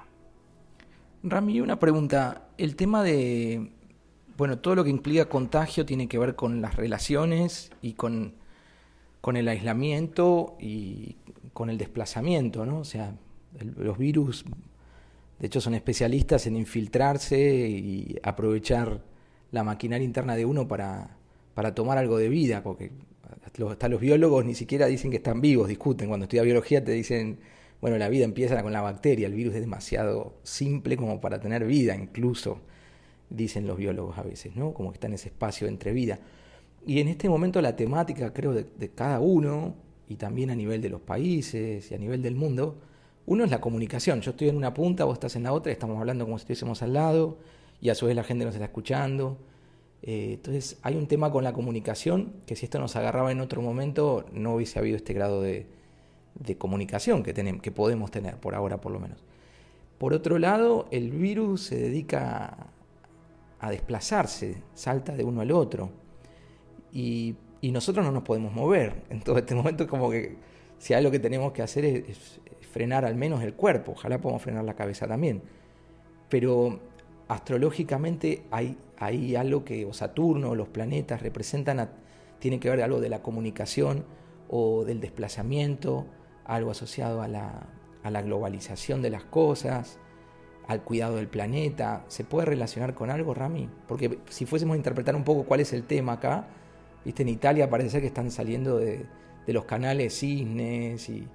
Rami, 1.23 1.63
una 1.63 1.79
pregunta. 1.79 2.49
El 2.59 2.77
tema 2.77 3.03
de, 3.03 3.73
bueno, 4.37 4.59
todo 4.59 4.75
lo 4.75 4.85
que 4.85 4.91
implica 4.91 5.31
contagio 5.31 5.87
tiene 5.87 6.09
que 6.09 6.19
ver 6.19 6.37
con 6.37 6.61
las 6.61 6.77
relaciones 6.77 7.73
y 7.81 7.95
con, 7.95 8.35
con 9.23 9.39
el 9.39 9.49
aislamiento 9.49 10.59
y 10.61 11.17
con 11.55 11.71
el 11.71 11.79
desplazamiento, 11.79 12.67
¿no? 12.67 12.81
O 12.81 12.85
sea, 12.85 13.15
los 13.79 13.97
virus, 13.97 14.45
de 15.39 15.47
hecho, 15.47 15.63
son 15.63 15.73
especialistas 15.73 16.47
en 16.47 16.57
infiltrarse 16.57 17.39
y 17.41 18.19
aprovechar 18.23 19.01
la 19.53 19.63
maquinaria 19.63 20.05
interna 20.05 20.35
de 20.35 20.45
uno 20.45 20.67
para, 20.67 21.17
para 21.55 21.75
tomar 21.75 21.99
algo 21.99 22.19
de 22.19 22.29
vida, 22.29 22.63
porque 22.63 22.91
hasta 23.71 23.89
los 23.89 24.01
biólogos 24.01 24.45
ni 24.45 24.55
siquiera 24.55 24.87
dicen 24.87 25.11
que 25.11 25.19
están 25.19 25.41
vivos, 25.41 25.69
discuten. 25.69 26.09
Cuando 26.09 26.25
estudias 26.25 26.45
biología 26.45 26.85
te 26.85 26.93
dicen, 26.93 27.39
bueno, 27.81 27.99
la 27.99 28.09
vida 28.09 28.25
empieza 28.25 28.61
con 28.63 28.73
la 28.73 28.81
bacteria, 28.81 29.27
el 29.27 29.35
virus 29.35 29.55
es 29.55 29.61
demasiado 29.61 30.35
simple 30.43 30.97
como 30.97 31.21
para 31.21 31.39
tener 31.39 31.65
vida, 31.65 31.95
incluso, 31.95 32.61
dicen 33.31 33.67
los 33.67 33.77
biólogos 33.77 34.19
a 34.19 34.23
veces, 34.23 34.57
¿no? 34.57 34.75
Como 34.75 34.91
que 34.91 34.97
está 34.97 35.07
en 35.07 35.15
ese 35.15 35.29
espacio 35.29 35.69
entre 35.69 35.93
vida. 35.93 36.19
Y 36.87 37.01
en 37.01 37.09
este 37.09 37.29
momento 37.29 37.61
la 37.61 37.77
temática, 37.77 38.33
creo, 38.33 38.53
de, 38.53 38.65
de 38.77 38.89
cada 38.91 39.21
uno, 39.21 39.75
y 40.09 40.17
también 40.17 40.51
a 40.51 40.55
nivel 40.55 40.81
de 40.81 40.91
los 40.91 41.01
países 41.01 41.91
y 41.91 41.95
a 41.95 41.99
nivel 41.99 42.23
del 42.23 42.35
mundo, 42.35 42.79
uno 43.27 43.45
es 43.45 43.51
la 43.51 43.61
comunicación. 43.61 44.21
Yo 44.21 44.33
estoy 44.33 44.49
en 44.49 44.57
una 44.57 44.75
punta, 44.75 45.05
vos 45.05 45.15
estás 45.15 45.37
en 45.37 45.45
la 45.45 45.53
otra, 45.53 45.73
estamos 45.73 45.99
hablando 45.99 46.25
como 46.25 46.39
si 46.39 46.43
estuviésemos 46.43 46.83
al 46.83 46.95
lado, 46.95 47.39
y 47.83 47.91
a 47.91 47.95
su 47.95 48.07
vez 48.07 48.17
la 48.17 48.25
gente 48.25 48.47
nos 48.47 48.55
está 48.55 48.65
escuchando 48.65 49.37
eh, 50.03 50.33
entonces 50.35 50.79
hay 50.83 50.97
un 50.97 51.07
tema 51.07 51.31
con 51.31 51.45
la 51.45 51.53
comunicación 51.53 52.33
que 52.45 52.57
si 52.57 52.67
esto 52.67 52.81
nos 52.81 52.97
agarraba 52.97 53.31
en 53.31 53.41
otro 53.41 53.63
momento 53.63 54.25
no 54.33 54.55
hubiese 54.55 54.79
habido 54.79 54.97
este 54.97 55.13
grado 55.13 55.43
de, 55.43 55.67
comunicación 56.59 57.23
que, 57.23 57.33
tenemos, 57.33 57.63
que 57.63 57.71
podemos 57.71 58.11
tener, 58.11 58.37
por 58.37 58.55
ahora 58.55 58.81
por 58.81 58.91
lo 58.91 58.99
menos. 58.99 59.23
Por 59.99 60.13
otro 60.13 60.39
lado, 60.39 60.89
el 60.91 61.13
virus 61.13 61.63
se 61.63 61.77
dedica 61.77 62.67
a 63.61 63.71
desplazarse, 63.71 64.61
salta 64.75 65.15
de 65.15 65.23
uno 65.23 65.41
al 65.43 65.53
otro. 65.53 65.91
Y, 66.93 67.37
nosotros 67.63 68.05
no 68.05 68.11
nos 68.11 68.25
podemos 68.25 68.53
mover. 68.53 69.05
En 69.09 69.21
todo 69.21 69.39
este 69.39 69.55
momento 69.55 69.85
es 69.85 69.89
como 69.89 70.11
que 70.11 70.37
si 70.79 71.01
lo 71.01 71.13
que 71.13 71.21
tenemos 71.21 71.53
que 71.53 71.63
hacer 71.63 71.85
es, 71.85 72.41
frenar 72.73 73.05
al 73.05 73.15
menos 73.15 73.41
el 73.45 73.55
cuerpo, 73.55 73.93
ojalá 73.93 74.21
podamos 74.21 74.43
frenar 74.43 74.65
la 74.65 74.75
cabeza 74.75 75.07
también. 75.07 75.43
Pero 76.29 76.81
astrológicamente 77.33 78.43
hay, 78.51 78.77
hay 78.99 79.37
algo 79.37 79.65
que 79.65 79.87
o 79.87 79.93
Saturno, 79.93 80.55
los 80.55 80.69
planetas 80.69 81.23
representan, 81.23 81.91
tiene 82.39 82.61
que 82.61 82.69
ver 82.69 82.83
algo 82.83 83.01
de 83.01 83.09
la 83.09 83.23
comunicación 83.23 84.05
o 84.49 84.85
del 84.85 85.01
desplazamiento, 85.01 86.07
algo 86.45 86.71
asociado 86.71 87.23
a 87.23 87.29
la, 87.29 87.69
a 88.03 88.11
la 88.11 88.21
globalización 88.21 89.01
de 89.01 89.11
las 89.11 89.25
cosas, 89.25 89.99
al 90.69 90.83
cuidado 90.83 91.17
del 91.17 91.29
planeta. 91.29 92.05
¿Se 92.09 92.23
puede 92.23 92.47
relacionar 92.47 92.95
con 92.95 93.11
algo, 93.11 93.33
Rami? 93.33 93.69
Porque 93.89 94.19
si 94.29 94.45
fuésemos 94.45 94.75
a 94.75 94.77
interpretar 94.77 95.17
un 95.17 95.25
poco 95.25 95.45
cuál 95.45 95.61
es 95.61 95.73
el 95.73 95.85
tema 95.85 96.15
acá, 96.15 96.47
viste, 97.03 97.23
en 97.23 97.31
Italia 97.31 97.71
parece 97.71 98.03
que 98.03 98.09
están 98.09 98.31
saliendo 98.31 98.79
de, 98.79 99.07
los 99.47 99.65
canales 99.65 100.19
cisnes 100.19 101.09
y, 101.09 101.27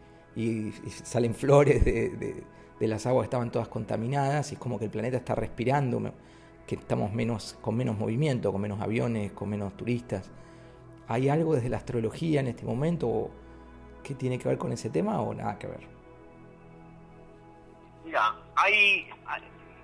salen 1.03 1.33
flores 1.35 1.83
de 1.83 2.09
de 2.11 2.43
las 2.79 3.07
aguas 3.07 3.25
estaban 3.25 3.51
todas 3.51 3.67
contaminadas 3.67 4.51
y 4.51 4.55
es 4.55 4.59
como 4.59 4.77
que 4.77 4.85
el 4.85 4.91
planeta 4.91 5.17
está 5.17 5.33
respirando, 5.33 6.13
que 6.67 6.75
estamos 6.75 7.11
menos, 7.11 7.57
con 7.61 7.75
menos 7.75 7.97
movimiento, 7.97 8.51
con 8.51 8.61
menos 8.61 8.81
aviones, 8.81 9.31
con 9.31 9.49
menos 9.49 9.75
turistas. 9.75 10.29
¿Hay 11.07 11.29
algo 11.29 11.55
desde 11.55 11.69
la 11.69 11.77
astrología 11.77 12.41
en 12.41 12.47
este 12.47 12.65
momento 12.65 13.31
que 14.03 14.13
tiene 14.13 14.37
que 14.37 14.49
ver 14.49 14.57
con 14.57 14.71
ese 14.71 14.89
tema 14.89 15.21
o 15.21 15.33
nada 15.33 15.57
que 15.57 15.67
ver? 15.67 15.87
Mira, 18.05 18.35
hay, 18.55 19.09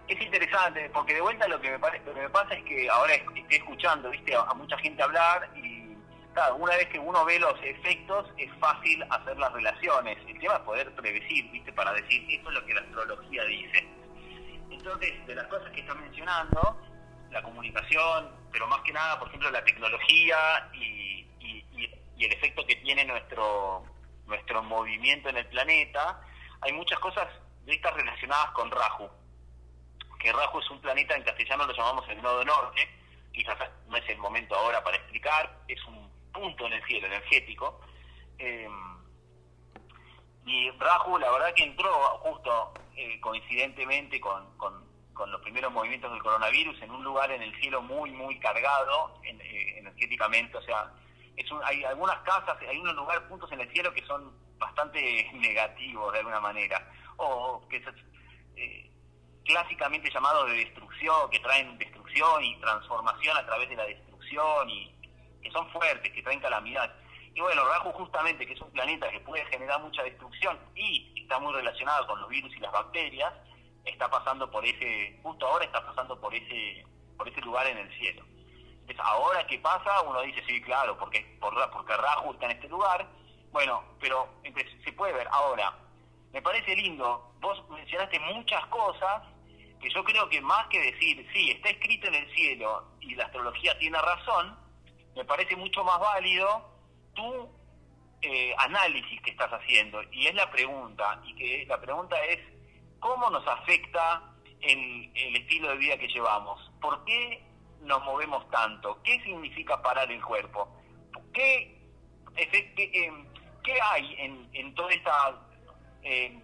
es 0.08 0.22
interesante 0.22 0.90
porque 0.94 1.14
de 1.14 1.22
vuelta 1.22 1.48
lo 1.48 1.60
que 1.60 1.72
me, 1.72 1.80
parece, 1.80 2.06
lo 2.06 2.14
que 2.14 2.22
me 2.22 2.30
pasa 2.30 2.54
es 2.54 2.64
que 2.64 2.90
ahora 2.90 3.16
estoy 3.16 3.46
escuchando 3.50 4.10
¿viste? 4.12 4.36
a 4.36 4.54
mucha 4.54 4.78
gente 4.78 5.02
hablar 5.02 5.50
y 5.56 5.83
claro, 6.34 6.56
una 6.56 6.76
vez 6.76 6.88
que 6.88 7.00
uno 7.00 7.24
ve 7.26 7.40
los 7.40 7.56
efectos, 7.64 8.28
es 8.38 8.52
fácil 8.60 9.04
hacer 9.10 9.38
las 9.38 9.52
relaciones. 9.54 10.18
El 10.28 10.40
tema 10.40 10.56
es 10.56 10.60
poder 10.62 10.94
predecir, 10.96 11.50
¿viste? 11.52 11.72
Para 11.74 11.94
decir, 11.94 12.26
esto 12.30 12.50
es 12.50 12.56
lo 12.56 12.66
que 12.66 12.74
la 12.74 12.82
astrología 12.82 13.44
dice. 13.46 13.88
Entonces, 14.70 15.28
de 15.28 15.36
las 15.36 15.48
cosas 15.48 15.72
que 15.72 15.82
está 15.82 15.94
mencionando, 15.94 16.78
la 17.32 17.42
comunicación, 17.42 18.32
pero 18.52 18.68
más 18.68 18.82
que 18.82 18.94
nada, 18.94 19.20
por 19.20 19.28
ejemplo, 19.28 19.50
la 19.52 19.64
tecnología 19.64 20.70
y, 20.74 21.12
el 22.24 22.32
efecto 22.32 22.66
que 22.66 22.78
tiene 22.78 23.04
nuestro, 23.04 23.84
nuestro 24.28 24.64
movimiento 24.64 25.28
en 25.28 25.36
el 25.36 25.46
planeta, 25.48 26.22
hay 26.62 26.72
muchas 26.72 26.98
cosas 27.00 27.28
de 27.66 27.74
estas 27.74 27.94
relacionadas 27.96 28.52
con 28.52 28.72
Rahu. 28.72 29.10
Que 30.20 30.32
Rahu 30.32 30.60
es 30.60 30.70
un 30.70 30.80
planeta, 30.80 31.16
en 31.16 31.24
castellano 31.24 31.66
lo 31.66 31.74
llamamos 31.74 32.08
el 32.08 32.22
nodo 32.22 32.46
norte, 32.46 32.88
quizás 33.34 33.58
no 33.88 33.98
es 33.98 34.08
el 34.08 34.20
momento 34.20 34.56
ahora 34.56 34.82
para 34.86 34.96
explicar, 34.96 35.54
es 35.68 35.84
un 35.84 36.03
punto 36.34 36.66
en 36.68 36.74
el 36.74 36.84
cielo 36.86 37.08
energético. 37.08 37.80
Eh, 38.38 38.68
y 40.46 40.70
Rahu, 40.72 41.18
la 41.18 41.32
verdad 41.32 41.54
que 41.54 41.64
entró 41.64 41.90
justo 42.20 42.74
eh, 42.96 43.20
coincidentemente 43.22 44.20
con, 44.20 44.52
los 45.26 45.42
primeros 45.42 45.72
movimientos 45.72 46.12
del 46.12 46.22
coronavirus 46.22 46.82
en 46.82 46.92
un 46.92 47.04
lugar 47.04 47.32
en 47.32 47.42
el 47.42 47.56
cielo 47.62 47.82
muy, 47.82 48.12
muy 48.12 48.38
cargado 48.40 49.22
eh, 49.24 49.76
energéticamente. 49.78 50.58
O 50.58 50.62
sea, 50.64 50.92
es 51.38 51.46
hay 51.64 51.84
algunas 51.86 52.18
casas, 52.24 52.58
hay 52.68 52.78
unos 52.78 52.96
lugares, 52.96 53.24
puntos 53.30 53.52
en 53.52 53.62
el 53.62 53.72
cielo 53.72 53.94
que 53.94 54.06
son 54.06 54.34
bastante 54.58 55.32
negativos 55.34 56.12
de 56.12 56.20
alguna 56.20 56.42
manera. 56.42 56.92
O 57.18 57.66
que 57.70 57.82
son 57.84 57.96
clásicamente 59.46 60.10
llamados 60.10 60.50
de 60.50 60.58
destrucción, 60.58 61.30
que 61.30 61.40
traen 61.40 61.78
destrucción 61.78 62.44
y 62.44 62.60
transformación 62.60 63.38
a 63.38 63.46
través 63.46 63.70
de 63.70 63.76
la 63.76 63.86
destrucción 63.86 64.70
y 64.70 65.03
que 65.44 65.52
son 65.52 65.70
fuertes, 65.70 66.12
que 66.12 66.24
traen 66.24 66.40
calamidad. 66.40 66.94
Y 67.36 67.42
bueno, 67.42 67.64
Rahu 67.66 67.92
justamente, 67.94 68.46
que 68.46 68.54
es 68.54 68.62
un 68.62 68.72
planeta 68.72 69.10
que 69.10 69.20
puede 69.22 69.44
generar 69.46 69.82
mucha 69.82 70.04
destrucción 70.04 70.58
y 70.76 71.14
está 71.22 71.40
muy 71.40 71.54
relacionado 71.54 72.06
con 72.08 72.20
los 72.22 72.30
virus 72.30 72.56
y 72.56 72.60
las 72.60 72.72
bacterias, 72.72 73.34
está 73.86 74.10
pasando 74.10 74.50
por 74.50 74.66
ese, 74.66 75.20
justo 75.24 75.48
ahora 75.48 75.66
está 75.66 75.86
pasando 75.86 76.20
por 76.20 76.34
ese, 76.34 76.86
por 77.18 77.28
ese 77.28 77.42
lugar 77.42 77.68
en 77.68 77.78
el 77.78 77.98
cielo. 77.98 78.24
Entonces, 78.82 79.00
ahora 79.00 79.46
que 79.48 79.60
pasa, 79.60 80.02
uno 80.02 80.22
dice, 80.22 80.44
sí, 80.46 80.62
claro, 80.62 80.98
porque, 80.98 81.22
por, 81.40 81.54
porque 81.72 81.96
Rahu 81.96 82.34
está 82.34 82.46
en 82.46 82.52
este 82.52 82.68
lugar. 82.68 83.08
Bueno, 83.52 83.84
pero 84.00 84.28
se 84.84 84.92
puede 84.94 85.14
ver. 85.14 85.28
Ahora, 85.32 85.74
me 86.34 86.42
parece 86.42 86.76
lindo, 86.76 87.34
vos 87.40 87.64
mencionaste 87.70 88.20
muchas 88.20 88.66
cosas 88.68 89.24
que 89.80 89.90
yo 89.90 90.04
creo 90.04 90.28
que 90.30 90.42
más 90.42 90.68
que 90.68 90.80
decir, 90.80 91.30
sí, 91.34 91.52
está 91.52 91.70
escrito 91.70 92.08
en 92.08 92.16
el 92.16 92.34
cielo 92.34 92.86
y 93.02 93.16
la 93.16 93.26
astrología 93.26 93.78
tiene 93.80 94.00
razón, 94.00 94.58
me 95.16 95.26
parece 95.26 95.56
mucho 95.56 95.84
más 95.84 96.00
válido 96.00 96.70
tu 97.14 97.50
eh, 98.22 98.56
análisis 98.58 99.22
que 99.22 99.32
estás 99.32 99.52
haciendo. 99.52 100.02
Y 100.12 100.28
es 100.28 100.36
la 100.36 100.50
pregunta, 100.50 101.22
y 101.26 101.36
que 101.36 101.66
la 101.68 101.80
pregunta 101.80 102.16
es, 102.26 102.40
¿cómo 103.00 103.30
nos 103.30 103.46
afecta 103.48 104.24
el, 104.62 105.12
el 105.16 105.36
estilo 105.36 105.70
de 105.70 105.78
vida 105.78 105.98
que 105.98 106.08
llevamos? 106.08 106.72
¿Por 106.82 107.04
qué 107.06 107.44
nos 107.82 108.04
movemos 108.04 108.50
tanto? 108.50 109.02
¿Qué 109.04 109.22
significa 109.24 109.82
parar 109.82 110.12
el 110.12 110.24
cuerpo? 110.24 110.68
¿Qué, 111.34 111.80
eh, 112.36 113.26
qué 113.64 113.82
hay 113.82 114.16
en, 114.20 114.50
en 114.54 114.74
toda 114.76 114.94
esta 114.94 115.36
eh, 116.04 116.40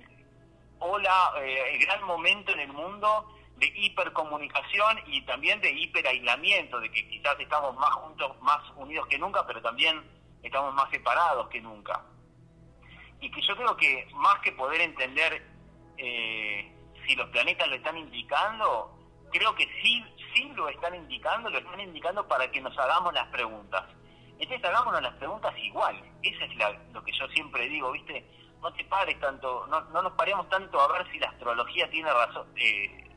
ola, 0.79 1.33
eh, 1.41 1.77
gran 1.79 2.03
momento 2.03 2.51
en 2.53 2.59
el 2.61 2.73
mundo 2.73 3.27
de 3.59 3.71
hipercomunicación 3.75 4.99
y 5.07 5.21
también 5.25 5.59
de 5.61 5.71
hiperaislamiento, 5.71 6.79
de 6.79 6.91
que 6.91 7.07
quizás 7.07 7.39
estamos 7.39 7.75
más 7.75 7.91
juntos, 7.91 8.41
más 8.41 8.59
unidos 8.75 9.07
que 9.07 9.19
nunca, 9.19 9.45
pero 9.45 9.61
también 9.61 10.01
estamos 10.41 10.73
más 10.73 10.89
separados 10.89 11.47
que 11.49 11.61
nunca. 11.61 12.01
Y 13.21 13.29
que 13.29 13.41
yo 13.41 13.55
creo 13.55 13.75
que 13.75 14.07
más 14.13 14.39
que 14.39 14.53
poder 14.53 14.81
entender 14.81 15.45
eh, 15.97 16.71
si 17.05 17.15
los 17.15 17.29
planetas 17.29 17.67
lo 17.67 17.75
están 17.75 17.97
indicando, 17.97 18.97
creo 19.31 19.53
que 19.55 19.65
sí, 19.81 20.03
sí 20.33 20.51
lo 20.55 20.69
están 20.69 20.95
indicando, 20.95 21.49
lo 21.49 21.59
están 21.59 21.81
indicando 21.81 22.27
para 22.27 22.49
que 22.49 22.61
nos 22.61 22.77
hagamos 22.77 23.13
las 23.13 23.27
preguntas. 23.27 23.83
Entonces 24.39 24.63
hagámonos 24.63 25.01
las 25.01 25.15
preguntas 25.15 25.53
igual. 25.57 26.01
Eso 26.23 26.45
es 26.45 26.93
lo 26.93 27.03
que 27.03 27.11
yo 27.11 27.27
siempre 27.27 27.67
digo, 27.67 27.91
¿viste? 27.91 28.25
no 28.61 28.73
te 28.73 28.83
pares 28.85 29.19
tanto, 29.19 29.65
no, 29.67 29.81
no 29.81 30.01
nos 30.01 30.13
paremos 30.13 30.47
tanto 30.49 30.79
a 30.79 30.87
ver 30.91 31.09
si 31.11 31.19
la 31.19 31.29
astrología 31.29 31.89
tiene 31.89 32.11
razón, 32.11 32.47
eh, 32.57 33.08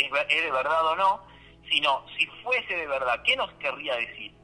es, 0.00 0.42
de 0.42 0.50
verdad 0.50 0.86
o 0.86 0.96
no, 0.96 1.26
sino 1.70 2.04
si 2.16 2.26
fuese 2.42 2.74
de 2.74 2.86
verdad, 2.86 3.22
¿qué 3.24 3.36
nos 3.36 3.52
querría 3.54 3.96
decir? 3.96 4.34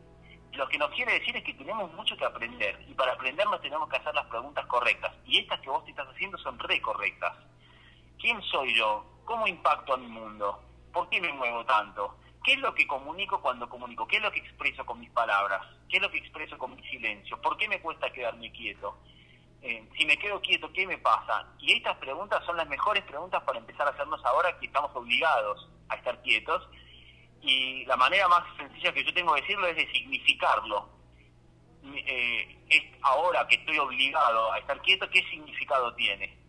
Lo 0.53 0.69
que 0.69 0.79
nos 0.79 0.91
quiere 0.91 1.13
decir 1.19 1.37
es 1.37 1.43
que 1.43 1.55
tenemos 1.55 1.93
mucho 1.95 2.17
que 2.17 2.25
aprender 2.25 2.81
y 2.89 2.95
para 2.95 3.13
aprendernos 3.13 3.61
tenemos 3.61 3.89
que 3.89 3.97
hacer 3.97 4.15
las 4.15 4.27
preguntas 4.27 4.65
correctas 4.67 5.13
y 5.27 5.39
estas 5.39 5.61
que 5.61 5.71
vos 5.71 5.85
te 5.85 5.91
estás 5.91 6.09
haciendo 6.09 6.39
son 6.39 6.59
re 6.59 6.81
correctas. 6.81 7.37
¿Quién 8.21 8.41
soy 8.43 8.75
yo? 8.75 9.05
¿Cómo 9.25 9.47
impacto 9.47 9.95
a 9.95 9.97
mi 9.97 10.07
mundo? 10.07 10.63
¿Por 10.93 11.09
qué 11.09 11.21
me 11.21 11.33
muevo 11.33 11.65
tanto? 11.65 12.17
¿Qué 12.45 12.53
es 12.53 12.59
lo 12.59 12.75
que 12.75 12.87
comunico 12.87 13.41
cuando 13.41 13.69
comunico? 13.69 14.07
¿Qué 14.07 14.17
es 14.17 14.23
lo 14.23 14.31
que 14.31 14.39
expreso 14.39 14.85
con 14.85 15.01
mis 15.01 15.11
palabras? 15.11 15.63
¿Qué 15.89 15.97
es 15.97 16.03
lo 16.03 16.11
que 16.11 16.19
expreso 16.19 16.59
con 16.59 16.77
mi 16.77 16.83
silencio? 16.89 17.41
¿Por 17.41 17.57
qué 17.57 17.69
me 17.69 17.81
cuesta 17.81 18.13
quedarme 18.13 18.53
quieto? 18.53 18.97
Eh, 19.67 19.83
si 19.97 20.05
me 20.05 20.19
quedo 20.19 20.43
quieto, 20.43 20.71
¿qué 20.75 20.87
me 20.87 20.99
pasa? 20.99 21.47
Y 21.59 21.73
estas 21.73 21.97
preguntas 21.97 22.45
son 22.45 22.59
las 22.59 22.69
mejores 22.69 23.03
preguntas 23.05 23.43
para 23.45 23.59
empezar 23.59 23.87
a 23.87 23.93
hacernos 23.93 24.23
ahora 24.23 24.59
que 24.59 24.67
estamos 24.67 24.91
obligados 24.95 25.71
a 25.89 25.95
estar 25.97 26.21
quietos. 26.23 26.69
Y 27.41 27.87
la 27.87 27.97
manera 27.97 28.29
más 28.29 28.45
sencilla 28.59 28.93
que 28.93 29.03
yo 29.03 29.15
tengo 29.15 29.35
de 29.35 29.41
decirlo 29.41 29.67
es 29.67 29.77
de 29.77 29.91
significarlo. 29.91 30.91
Eh, 31.83 32.59
es 32.69 32.83
ahora 33.01 33.47
que 33.49 33.55
estoy 33.57 33.79
obligado 33.79 34.53
a 34.53 34.59
estar 34.59 34.81
quieto, 34.83 35.09
¿qué 35.09 35.23
significado 35.31 35.95
tiene? 35.95 36.45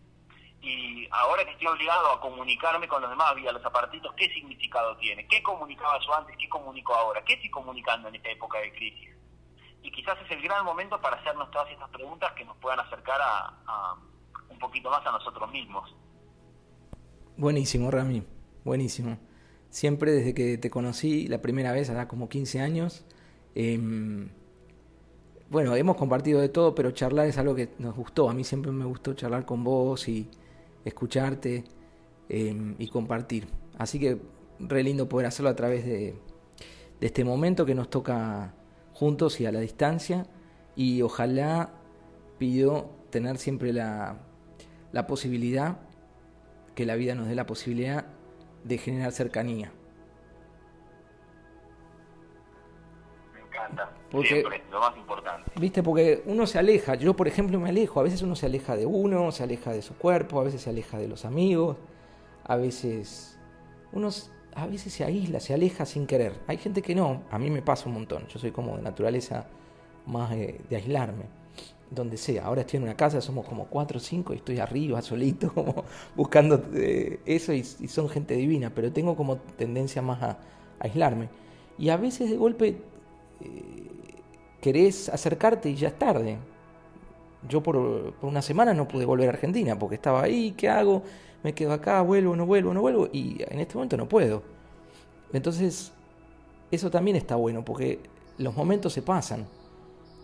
y 0.65 1.07
ahora 1.11 1.45
que 1.45 1.51
estoy 1.51 1.67
obligado 1.67 2.11
a 2.11 2.19
comunicarme 2.19 2.87
con 2.87 2.99
los 2.99 3.11
demás 3.11 3.35
vía 3.35 3.51
los 3.51 3.63
aparatitos, 3.63 4.11
¿qué 4.15 4.27
significado 4.33 4.97
tiene? 4.97 5.27
¿Qué 5.27 5.43
comunicaba 5.43 5.99
yo 5.99 6.15
antes? 6.15 6.35
¿Qué 6.37 6.49
comunico 6.49 6.95
ahora? 6.95 7.23
¿Qué 7.23 7.33
estoy 7.33 7.51
comunicando 7.51 8.07
en 8.07 8.15
esta 8.15 8.31
época 8.31 8.57
de 8.59 8.73
crisis? 8.73 9.14
Y 9.85 9.91
quizás 9.91 10.17
es 10.25 10.31
el 10.31 10.41
gran 10.41 10.65
momento 10.65 10.99
para 10.99 11.17
hacernos 11.17 11.51
todas 11.51 11.69
estas 11.71 11.87
preguntas 11.89 12.33
que 12.33 12.43
nos 12.43 12.57
puedan 12.57 12.79
acercar 12.79 13.21
a, 13.21 13.95
un 14.49 14.57
poquito 14.57 14.89
más 14.89 15.05
a 15.05 15.11
nosotros 15.11 15.51
mismos. 15.51 15.95
Buenísimo, 17.37 17.91
Rami, 17.91 18.23
buenísimo. 18.63 19.19
Siempre 19.69 20.11
desde 20.11 20.33
que 20.33 20.57
te 20.57 20.71
conocí 20.71 21.27
la 21.27 21.39
primera 21.39 21.71
vez, 21.71 21.91
hará 21.91 22.07
como 22.07 22.29
15 22.29 22.61
años, 22.61 23.05
em, 23.53 24.29
bueno, 25.51 25.75
hemos 25.75 25.97
compartido 25.97 26.41
de 26.41 26.49
todo, 26.49 26.73
pero 26.73 26.89
charlar 26.89 27.27
es 27.27 27.37
algo 27.37 27.53
que 27.53 27.69
nos 27.77 27.95
gustó. 27.95 28.27
A 28.27 28.33
mí 28.33 28.43
siempre 28.43 28.71
me 28.71 28.85
gustó 28.85 29.13
charlar 29.13 29.45
con 29.45 29.63
vos 29.63 30.07
y, 30.07 30.31
escucharte 30.83 31.63
em, 32.29 32.75
y 32.79 32.87
compartir. 32.87 33.47
Así 33.77 33.99
que 33.99 34.17
re 34.59 34.81
lindo 34.81 35.07
poder 35.07 35.27
hacerlo 35.27 35.49
a 35.51 35.55
través 35.55 35.85
de, 35.85 36.15
este 37.01 37.23
momento 37.23 37.67
que 37.67 37.75
nos 37.75 37.89
toca 37.89 38.55
juntos 38.95 39.39
y 39.39 39.45
a 39.45 39.51
la 39.51 39.59
distancia. 39.59 40.25
Y 40.75 41.03
ojalá 41.03 41.73
pido 42.39 42.89
tener 43.11 43.37
siempre 43.37 43.71
la, 43.71 44.17
la 44.91 45.07
posibilidad, 45.07 45.77
que 46.73 46.85
la 46.85 46.95
vida 46.95 47.15
nos 47.15 47.27
dé 47.27 47.35
la 47.35 47.45
posibilidad 47.45 48.05
de 48.63 48.77
generar 48.77 49.11
cercanía. 49.11 49.71
Me 53.33 53.41
encanta. 53.41 53.91
Siempre, 54.23 54.63
lo 54.71 54.79
más 54.79 54.97
importante. 54.97 55.51
Viste, 55.59 55.83
porque 55.83 56.23
uno 56.25 56.47
se 56.47 56.57
aleja, 56.57 56.95
yo 56.95 57.15
por 57.15 57.27
ejemplo 57.27 57.59
me 57.59 57.69
alejo, 57.69 57.99
a 57.99 58.03
veces 58.03 58.21
uno 58.21 58.35
se 58.35 58.45
aleja 58.45 58.75
de 58.75 58.85
uno, 58.85 59.31
se 59.31 59.43
aleja 59.43 59.71
de 59.71 59.81
su 59.81 59.97
cuerpo, 59.97 60.39
a 60.39 60.43
veces 60.43 60.61
se 60.61 60.69
aleja 60.69 60.97
de 60.97 61.07
los 61.07 61.25
amigos, 61.25 61.77
a 62.43 62.55
veces 62.55 63.37
uno 63.91 64.09
a 64.55 64.67
veces 64.67 64.93
se 64.93 65.03
aísla, 65.03 65.39
se 65.39 65.53
aleja 65.53 65.85
sin 65.85 66.07
querer. 66.07 66.33
Hay 66.47 66.57
gente 66.57 66.81
que 66.81 66.95
no, 66.95 67.23
a 67.29 67.37
mí 67.37 67.49
me 67.49 67.61
pasa 67.61 67.87
un 67.87 67.95
montón, 67.95 68.25
yo 68.27 68.39
soy 68.39 68.51
como 68.51 68.77
de 68.77 68.81
naturaleza 68.81 69.47
más 70.05 70.31
de, 70.31 70.61
aislarme, 70.71 71.25
donde 71.91 72.17
sea. 72.17 72.45
Ahora 72.45 72.61
estoy 72.61 72.77
en 72.77 72.83
una 72.83 72.95
casa, 72.95 73.21
somos 73.21 73.45
como 73.45 73.65
cuatro 73.65 73.97
o 73.97 74.01
cinco 74.01 74.33
y 74.33 74.37
estoy 74.37 74.59
arriba, 74.59 75.01
solito, 75.01 75.51
como 75.53 75.83
buscando 76.15 76.63
eh, 76.73 77.19
eso 77.25 77.53
y, 77.53 77.63
son 77.63 78.09
gente 78.09 78.35
divina, 78.35 78.71
pero 78.73 78.91
tengo 78.91 79.15
como 79.15 79.37
tendencia 79.37 80.01
más 80.01 80.23
a, 80.23 80.37
aislarme. 80.79 81.29
Y 81.77 81.89
a 81.89 81.97
veces 81.97 82.29
de 82.29 82.37
golpe... 82.37 82.77
Eh, 83.41 83.85
querés 84.65 85.09
acercarte 85.09 85.69
y 85.69 85.75
ya 85.75 85.89
es 85.89 85.99
tarde. 85.99 86.39
Yo 87.47 87.61
por, 87.61 88.13
una 88.21 88.41
semana 88.41 88.73
no 88.73 88.87
pude 88.87 89.05
volver 89.05 89.27
a 89.29 89.33
Argentina 89.33 89.77
porque 89.77 89.95
estaba 89.95 90.23
ahí, 90.23 90.53
¿qué 90.57 90.69
hago? 90.69 91.03
Me 91.43 91.53
quedo 91.53 91.73
acá, 91.73 92.01
vuelvo, 92.01 92.35
no 92.35 92.45
vuelvo, 92.45 92.73
no 92.73 92.81
vuelvo 92.81 93.09
y 93.11 93.37
en 93.47 93.59
este 93.59 93.75
momento 93.75 93.97
no 93.97 94.07
puedo. 94.07 94.41
Entonces, 95.31 95.91
eso 96.71 96.89
también 96.89 97.17
está 97.17 97.35
bueno 97.35 97.63
porque 97.63 97.99
los 98.37 98.55
momentos 98.55 98.93
se 98.93 99.01
pasan 99.01 99.45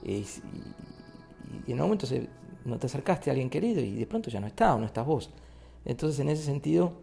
y, 0.04 0.26
en 1.68 1.74
un 1.74 1.82
momento 1.82 2.08
no 2.66 2.78
te 2.78 2.88
acercaste 2.88 3.30
a 3.30 3.34
alguien 3.34 3.50
querido 3.50 3.82
y 3.82 3.96
de 3.96 4.08
pronto 4.08 4.30
ya 4.30 4.40
no 4.40 4.48
está 4.48 4.74
o 4.76 4.80
no 4.80 4.86
estás 4.86 5.06
vos. 5.06 5.32
Entonces, 5.86 6.20
en 6.20 6.30
ese 6.30 6.44
sentido, 6.44 6.94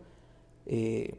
eh, 0.67 1.15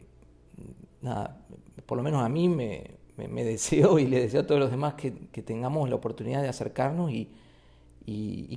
nada, 1.02 1.42
por 1.86 1.98
lo 1.98 2.04
menos 2.04 2.24
a 2.24 2.30
mí 2.30 2.50
me, 2.50 3.00
me, 3.28 3.44
deseo 3.44 4.00
y 4.00 4.08
le 4.08 4.22
deseo 4.22 4.42
a 4.42 4.48
todos 4.48 4.60
los 4.62 4.72
demás 4.72 4.94
que, 4.96 5.12
tengamos 5.12 5.90
la 5.90 5.96
oportunidad 5.96 6.42
de 6.42 6.50
acercarnos 6.50 7.12
y, 7.12 7.30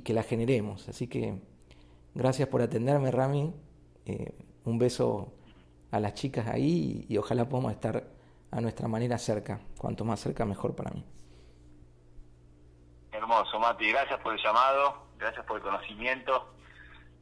que 0.03 0.13
la 0.13 0.23
generemos. 0.23 0.87
Así 0.89 1.07
que 1.07 1.35
gracias 2.13 2.47
por 2.47 2.61
atenderme, 2.61 3.11
Rami. 3.11 3.53
Eh, 4.05 4.33
un 4.65 4.77
beso 4.77 5.33
a 5.91 5.99
las 5.99 6.13
chicas 6.13 6.47
ahí 6.47 7.05
y, 7.07 7.17
ojalá 7.17 7.47
podamos 7.47 7.71
estar 7.71 8.03
a 8.51 8.61
nuestra 8.61 8.87
manera 8.87 9.17
cerca. 9.17 9.59
Cuanto 9.77 10.05
más 10.05 10.19
cerca, 10.19 10.45
mejor 10.45 10.75
para 10.75 10.91
mí. 10.91 11.05
Hermoso, 13.11 13.59
Mati. 13.59 13.91
Gracias 13.91 14.19
por 14.21 14.33
el 14.33 14.39
llamado, 14.43 15.07
gracias 15.17 15.45
por 15.45 15.57
el 15.57 15.63
conocimiento. 15.63 16.49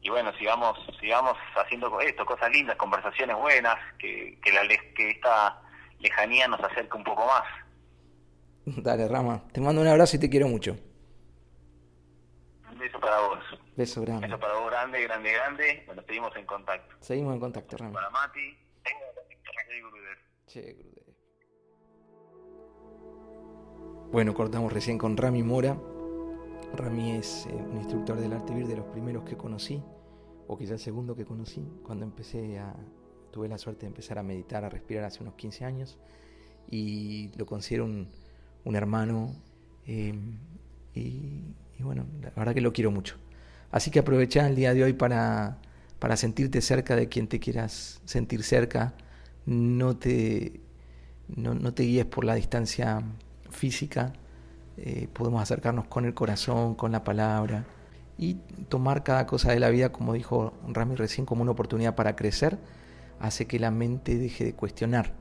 Y 0.00 0.10
bueno, 0.10 0.32
sigamos 0.38 0.76
sigamos 1.00 1.36
haciendo 1.54 2.00
esto, 2.00 2.24
cosas 2.24 2.50
lindas, 2.50 2.76
conversaciones 2.76 3.36
buenas, 3.36 3.76
que, 3.98 4.38
que, 4.42 4.52
la, 4.52 4.66
que 4.66 5.10
esta 5.10 5.62
lejanía 6.00 6.48
nos 6.48 6.60
acerca 6.60 6.96
un 6.96 7.04
poco 7.04 7.26
más. 7.26 7.44
Dale, 8.82 9.06
Rama. 9.08 9.42
Te 9.52 9.60
mando 9.60 9.80
un 9.80 9.88
abrazo 9.88 10.16
y 10.16 10.20
te 10.20 10.30
quiero 10.30 10.48
mucho. 10.48 10.76
Un 12.82 12.88
beso 12.88 13.00
para 13.00 13.20
vos. 13.20 13.38
Beso 13.76 14.00
grande. 14.00 14.26
Un 14.26 14.30
beso 14.32 14.40
para 14.40 14.54
vos 14.54 14.70
grande, 14.70 15.02
grande, 15.02 15.32
grande. 15.32 15.82
Bueno, 15.86 16.02
seguimos 16.04 16.36
en 16.36 16.46
contacto. 16.46 16.96
Seguimos 16.98 17.34
en 17.34 17.40
contacto, 17.40 17.76
Rama. 17.76 17.92
Para 17.92 18.10
Mati. 18.10 18.58
Che. 20.48 20.76
Bueno, 24.10 24.34
cortamos 24.34 24.72
recién 24.72 24.98
con 24.98 25.16
Rami 25.16 25.44
Mora. 25.44 25.78
Rami 26.74 27.12
es 27.12 27.46
eh, 27.46 27.54
un 27.54 27.76
instructor 27.76 28.18
del 28.18 28.32
arte 28.32 28.52
vir 28.52 28.66
de 28.66 28.76
los 28.76 28.86
primeros 28.86 29.22
que 29.22 29.36
conocí, 29.36 29.80
o 30.48 30.58
quizá 30.58 30.72
el 30.72 30.80
segundo 30.80 31.14
que 31.14 31.24
conocí, 31.24 31.64
cuando 31.84 32.04
empecé 32.04 32.58
a, 32.58 32.74
tuve 33.30 33.46
la 33.48 33.58
suerte 33.58 33.82
de 33.82 33.88
empezar 33.88 34.18
a 34.18 34.24
meditar, 34.24 34.64
a 34.64 34.68
respirar 34.68 35.04
hace 35.04 35.22
unos 35.22 35.34
15 35.34 35.64
años 35.64 36.00
y 36.68 37.30
lo 37.36 37.46
considero 37.46 37.84
un, 37.84 38.08
hermano 38.74 39.36
eh, 39.86 40.14
y, 40.94 41.54
bueno, 41.82 42.06
la 42.20 42.30
verdad 42.30 42.54
que 42.54 42.60
lo 42.60 42.72
quiero 42.72 42.90
mucho. 42.90 43.16
Así 43.70 43.90
que 43.90 43.98
aprovecha 44.00 44.46
el 44.46 44.54
día 44.54 44.74
de 44.74 44.84
hoy 44.84 44.92
para, 44.92 45.58
para 45.98 46.16
sentirte 46.16 46.60
cerca 46.60 46.96
de 46.96 47.08
quien 47.08 47.28
te 47.28 47.40
quieras 47.40 48.00
sentir 48.04 48.42
cerca, 48.42 48.94
no 49.46 49.96
te, 49.96 50.60
no, 51.28 51.74
te 51.74 51.84
guíes 51.84 52.06
por 52.06 52.24
la 52.24 52.34
distancia 52.34 53.02
física, 53.50 54.12
eh, 54.76 55.08
podemos 55.12 55.42
acercarnos 55.42 55.86
con 55.86 56.04
el 56.04 56.14
corazón, 56.14 56.74
con 56.74 56.92
la 56.92 57.04
palabra 57.04 57.64
y 58.18 58.34
tomar 58.68 59.02
cada 59.02 59.26
cosa 59.26 59.52
de 59.52 59.60
la 59.60 59.70
vida, 59.70 59.90
como 59.90 60.12
dijo 60.12 60.54
Rami 60.68 60.94
recién, 60.94 61.26
como 61.26 61.42
una 61.42 61.52
oportunidad 61.52 61.94
para 61.94 62.14
crecer 62.14 62.58
hace 63.20 63.46
que 63.46 63.58
la 63.58 63.70
mente 63.70 64.18
deje 64.18 64.44
de 64.44 64.54
cuestionar. 64.54 65.14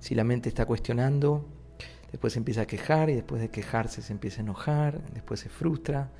Si 0.00 0.14
la 0.14 0.22
mente 0.22 0.48
está 0.48 0.66
cuestionando, 0.66 1.48
después 2.10 2.32
se 2.32 2.38
empieza 2.38 2.62
a 2.62 2.66
quejar 2.66 3.10
y 3.10 3.14
después 3.14 3.40
de 3.40 3.50
quejarse 3.50 4.02
se 4.02 4.12
empieza 4.12 4.40
a 4.40 4.44
enojar, 4.44 5.02
después 5.12 5.40
se 5.40 5.48
frustra, 5.48 6.10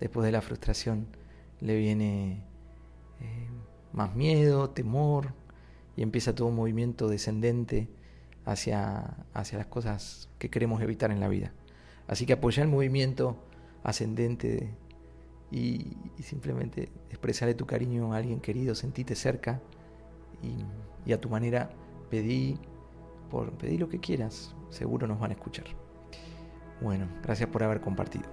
después 0.00 0.24
de 0.24 0.32
la 0.32 0.40
frustración 0.40 1.06
le 1.60 1.76
viene 1.76 2.42
eh, 3.20 3.48
más 3.92 4.14
miedo, 4.14 4.70
temor 4.70 5.34
y 5.96 6.02
empieza 6.02 6.34
todo 6.34 6.48
un 6.48 6.56
movimiento 6.56 7.08
descendente 7.08 7.88
hacia, 8.44 9.26
hacia 9.34 9.58
las 9.58 9.66
cosas 9.66 10.28
que 10.38 10.50
queremos 10.50 10.80
evitar 10.82 11.10
en 11.10 11.20
la 11.20 11.28
vida. 11.28 11.52
Así 12.06 12.24
que 12.24 12.34
apoyar 12.34 12.66
el 12.66 12.72
movimiento 12.72 13.36
ascendente 13.82 14.74
y, 15.50 15.96
y 16.16 16.22
simplemente 16.22 16.90
expresarle 17.10 17.54
tu 17.54 17.66
cariño 17.66 18.12
a 18.14 18.18
alguien 18.18 18.40
querido, 18.40 18.74
sentirte 18.74 19.14
cerca 19.14 19.60
y, 20.42 21.12
a 21.12 21.20
tu 21.20 21.28
manera 21.28 21.70
pedí, 22.10 22.58
por, 23.28 23.50
pedí 23.52 23.78
lo 23.78 23.88
que 23.88 24.00
quieras, 24.00 24.54
seguro 24.70 25.06
nos 25.06 25.20
van 25.20 25.30
a 25.30 25.34
escuchar. 25.34 25.66
Bueno, 26.80 27.06
gracias 27.22 27.48
por 27.48 27.62
haber 27.62 27.80
compartido. 27.80 28.24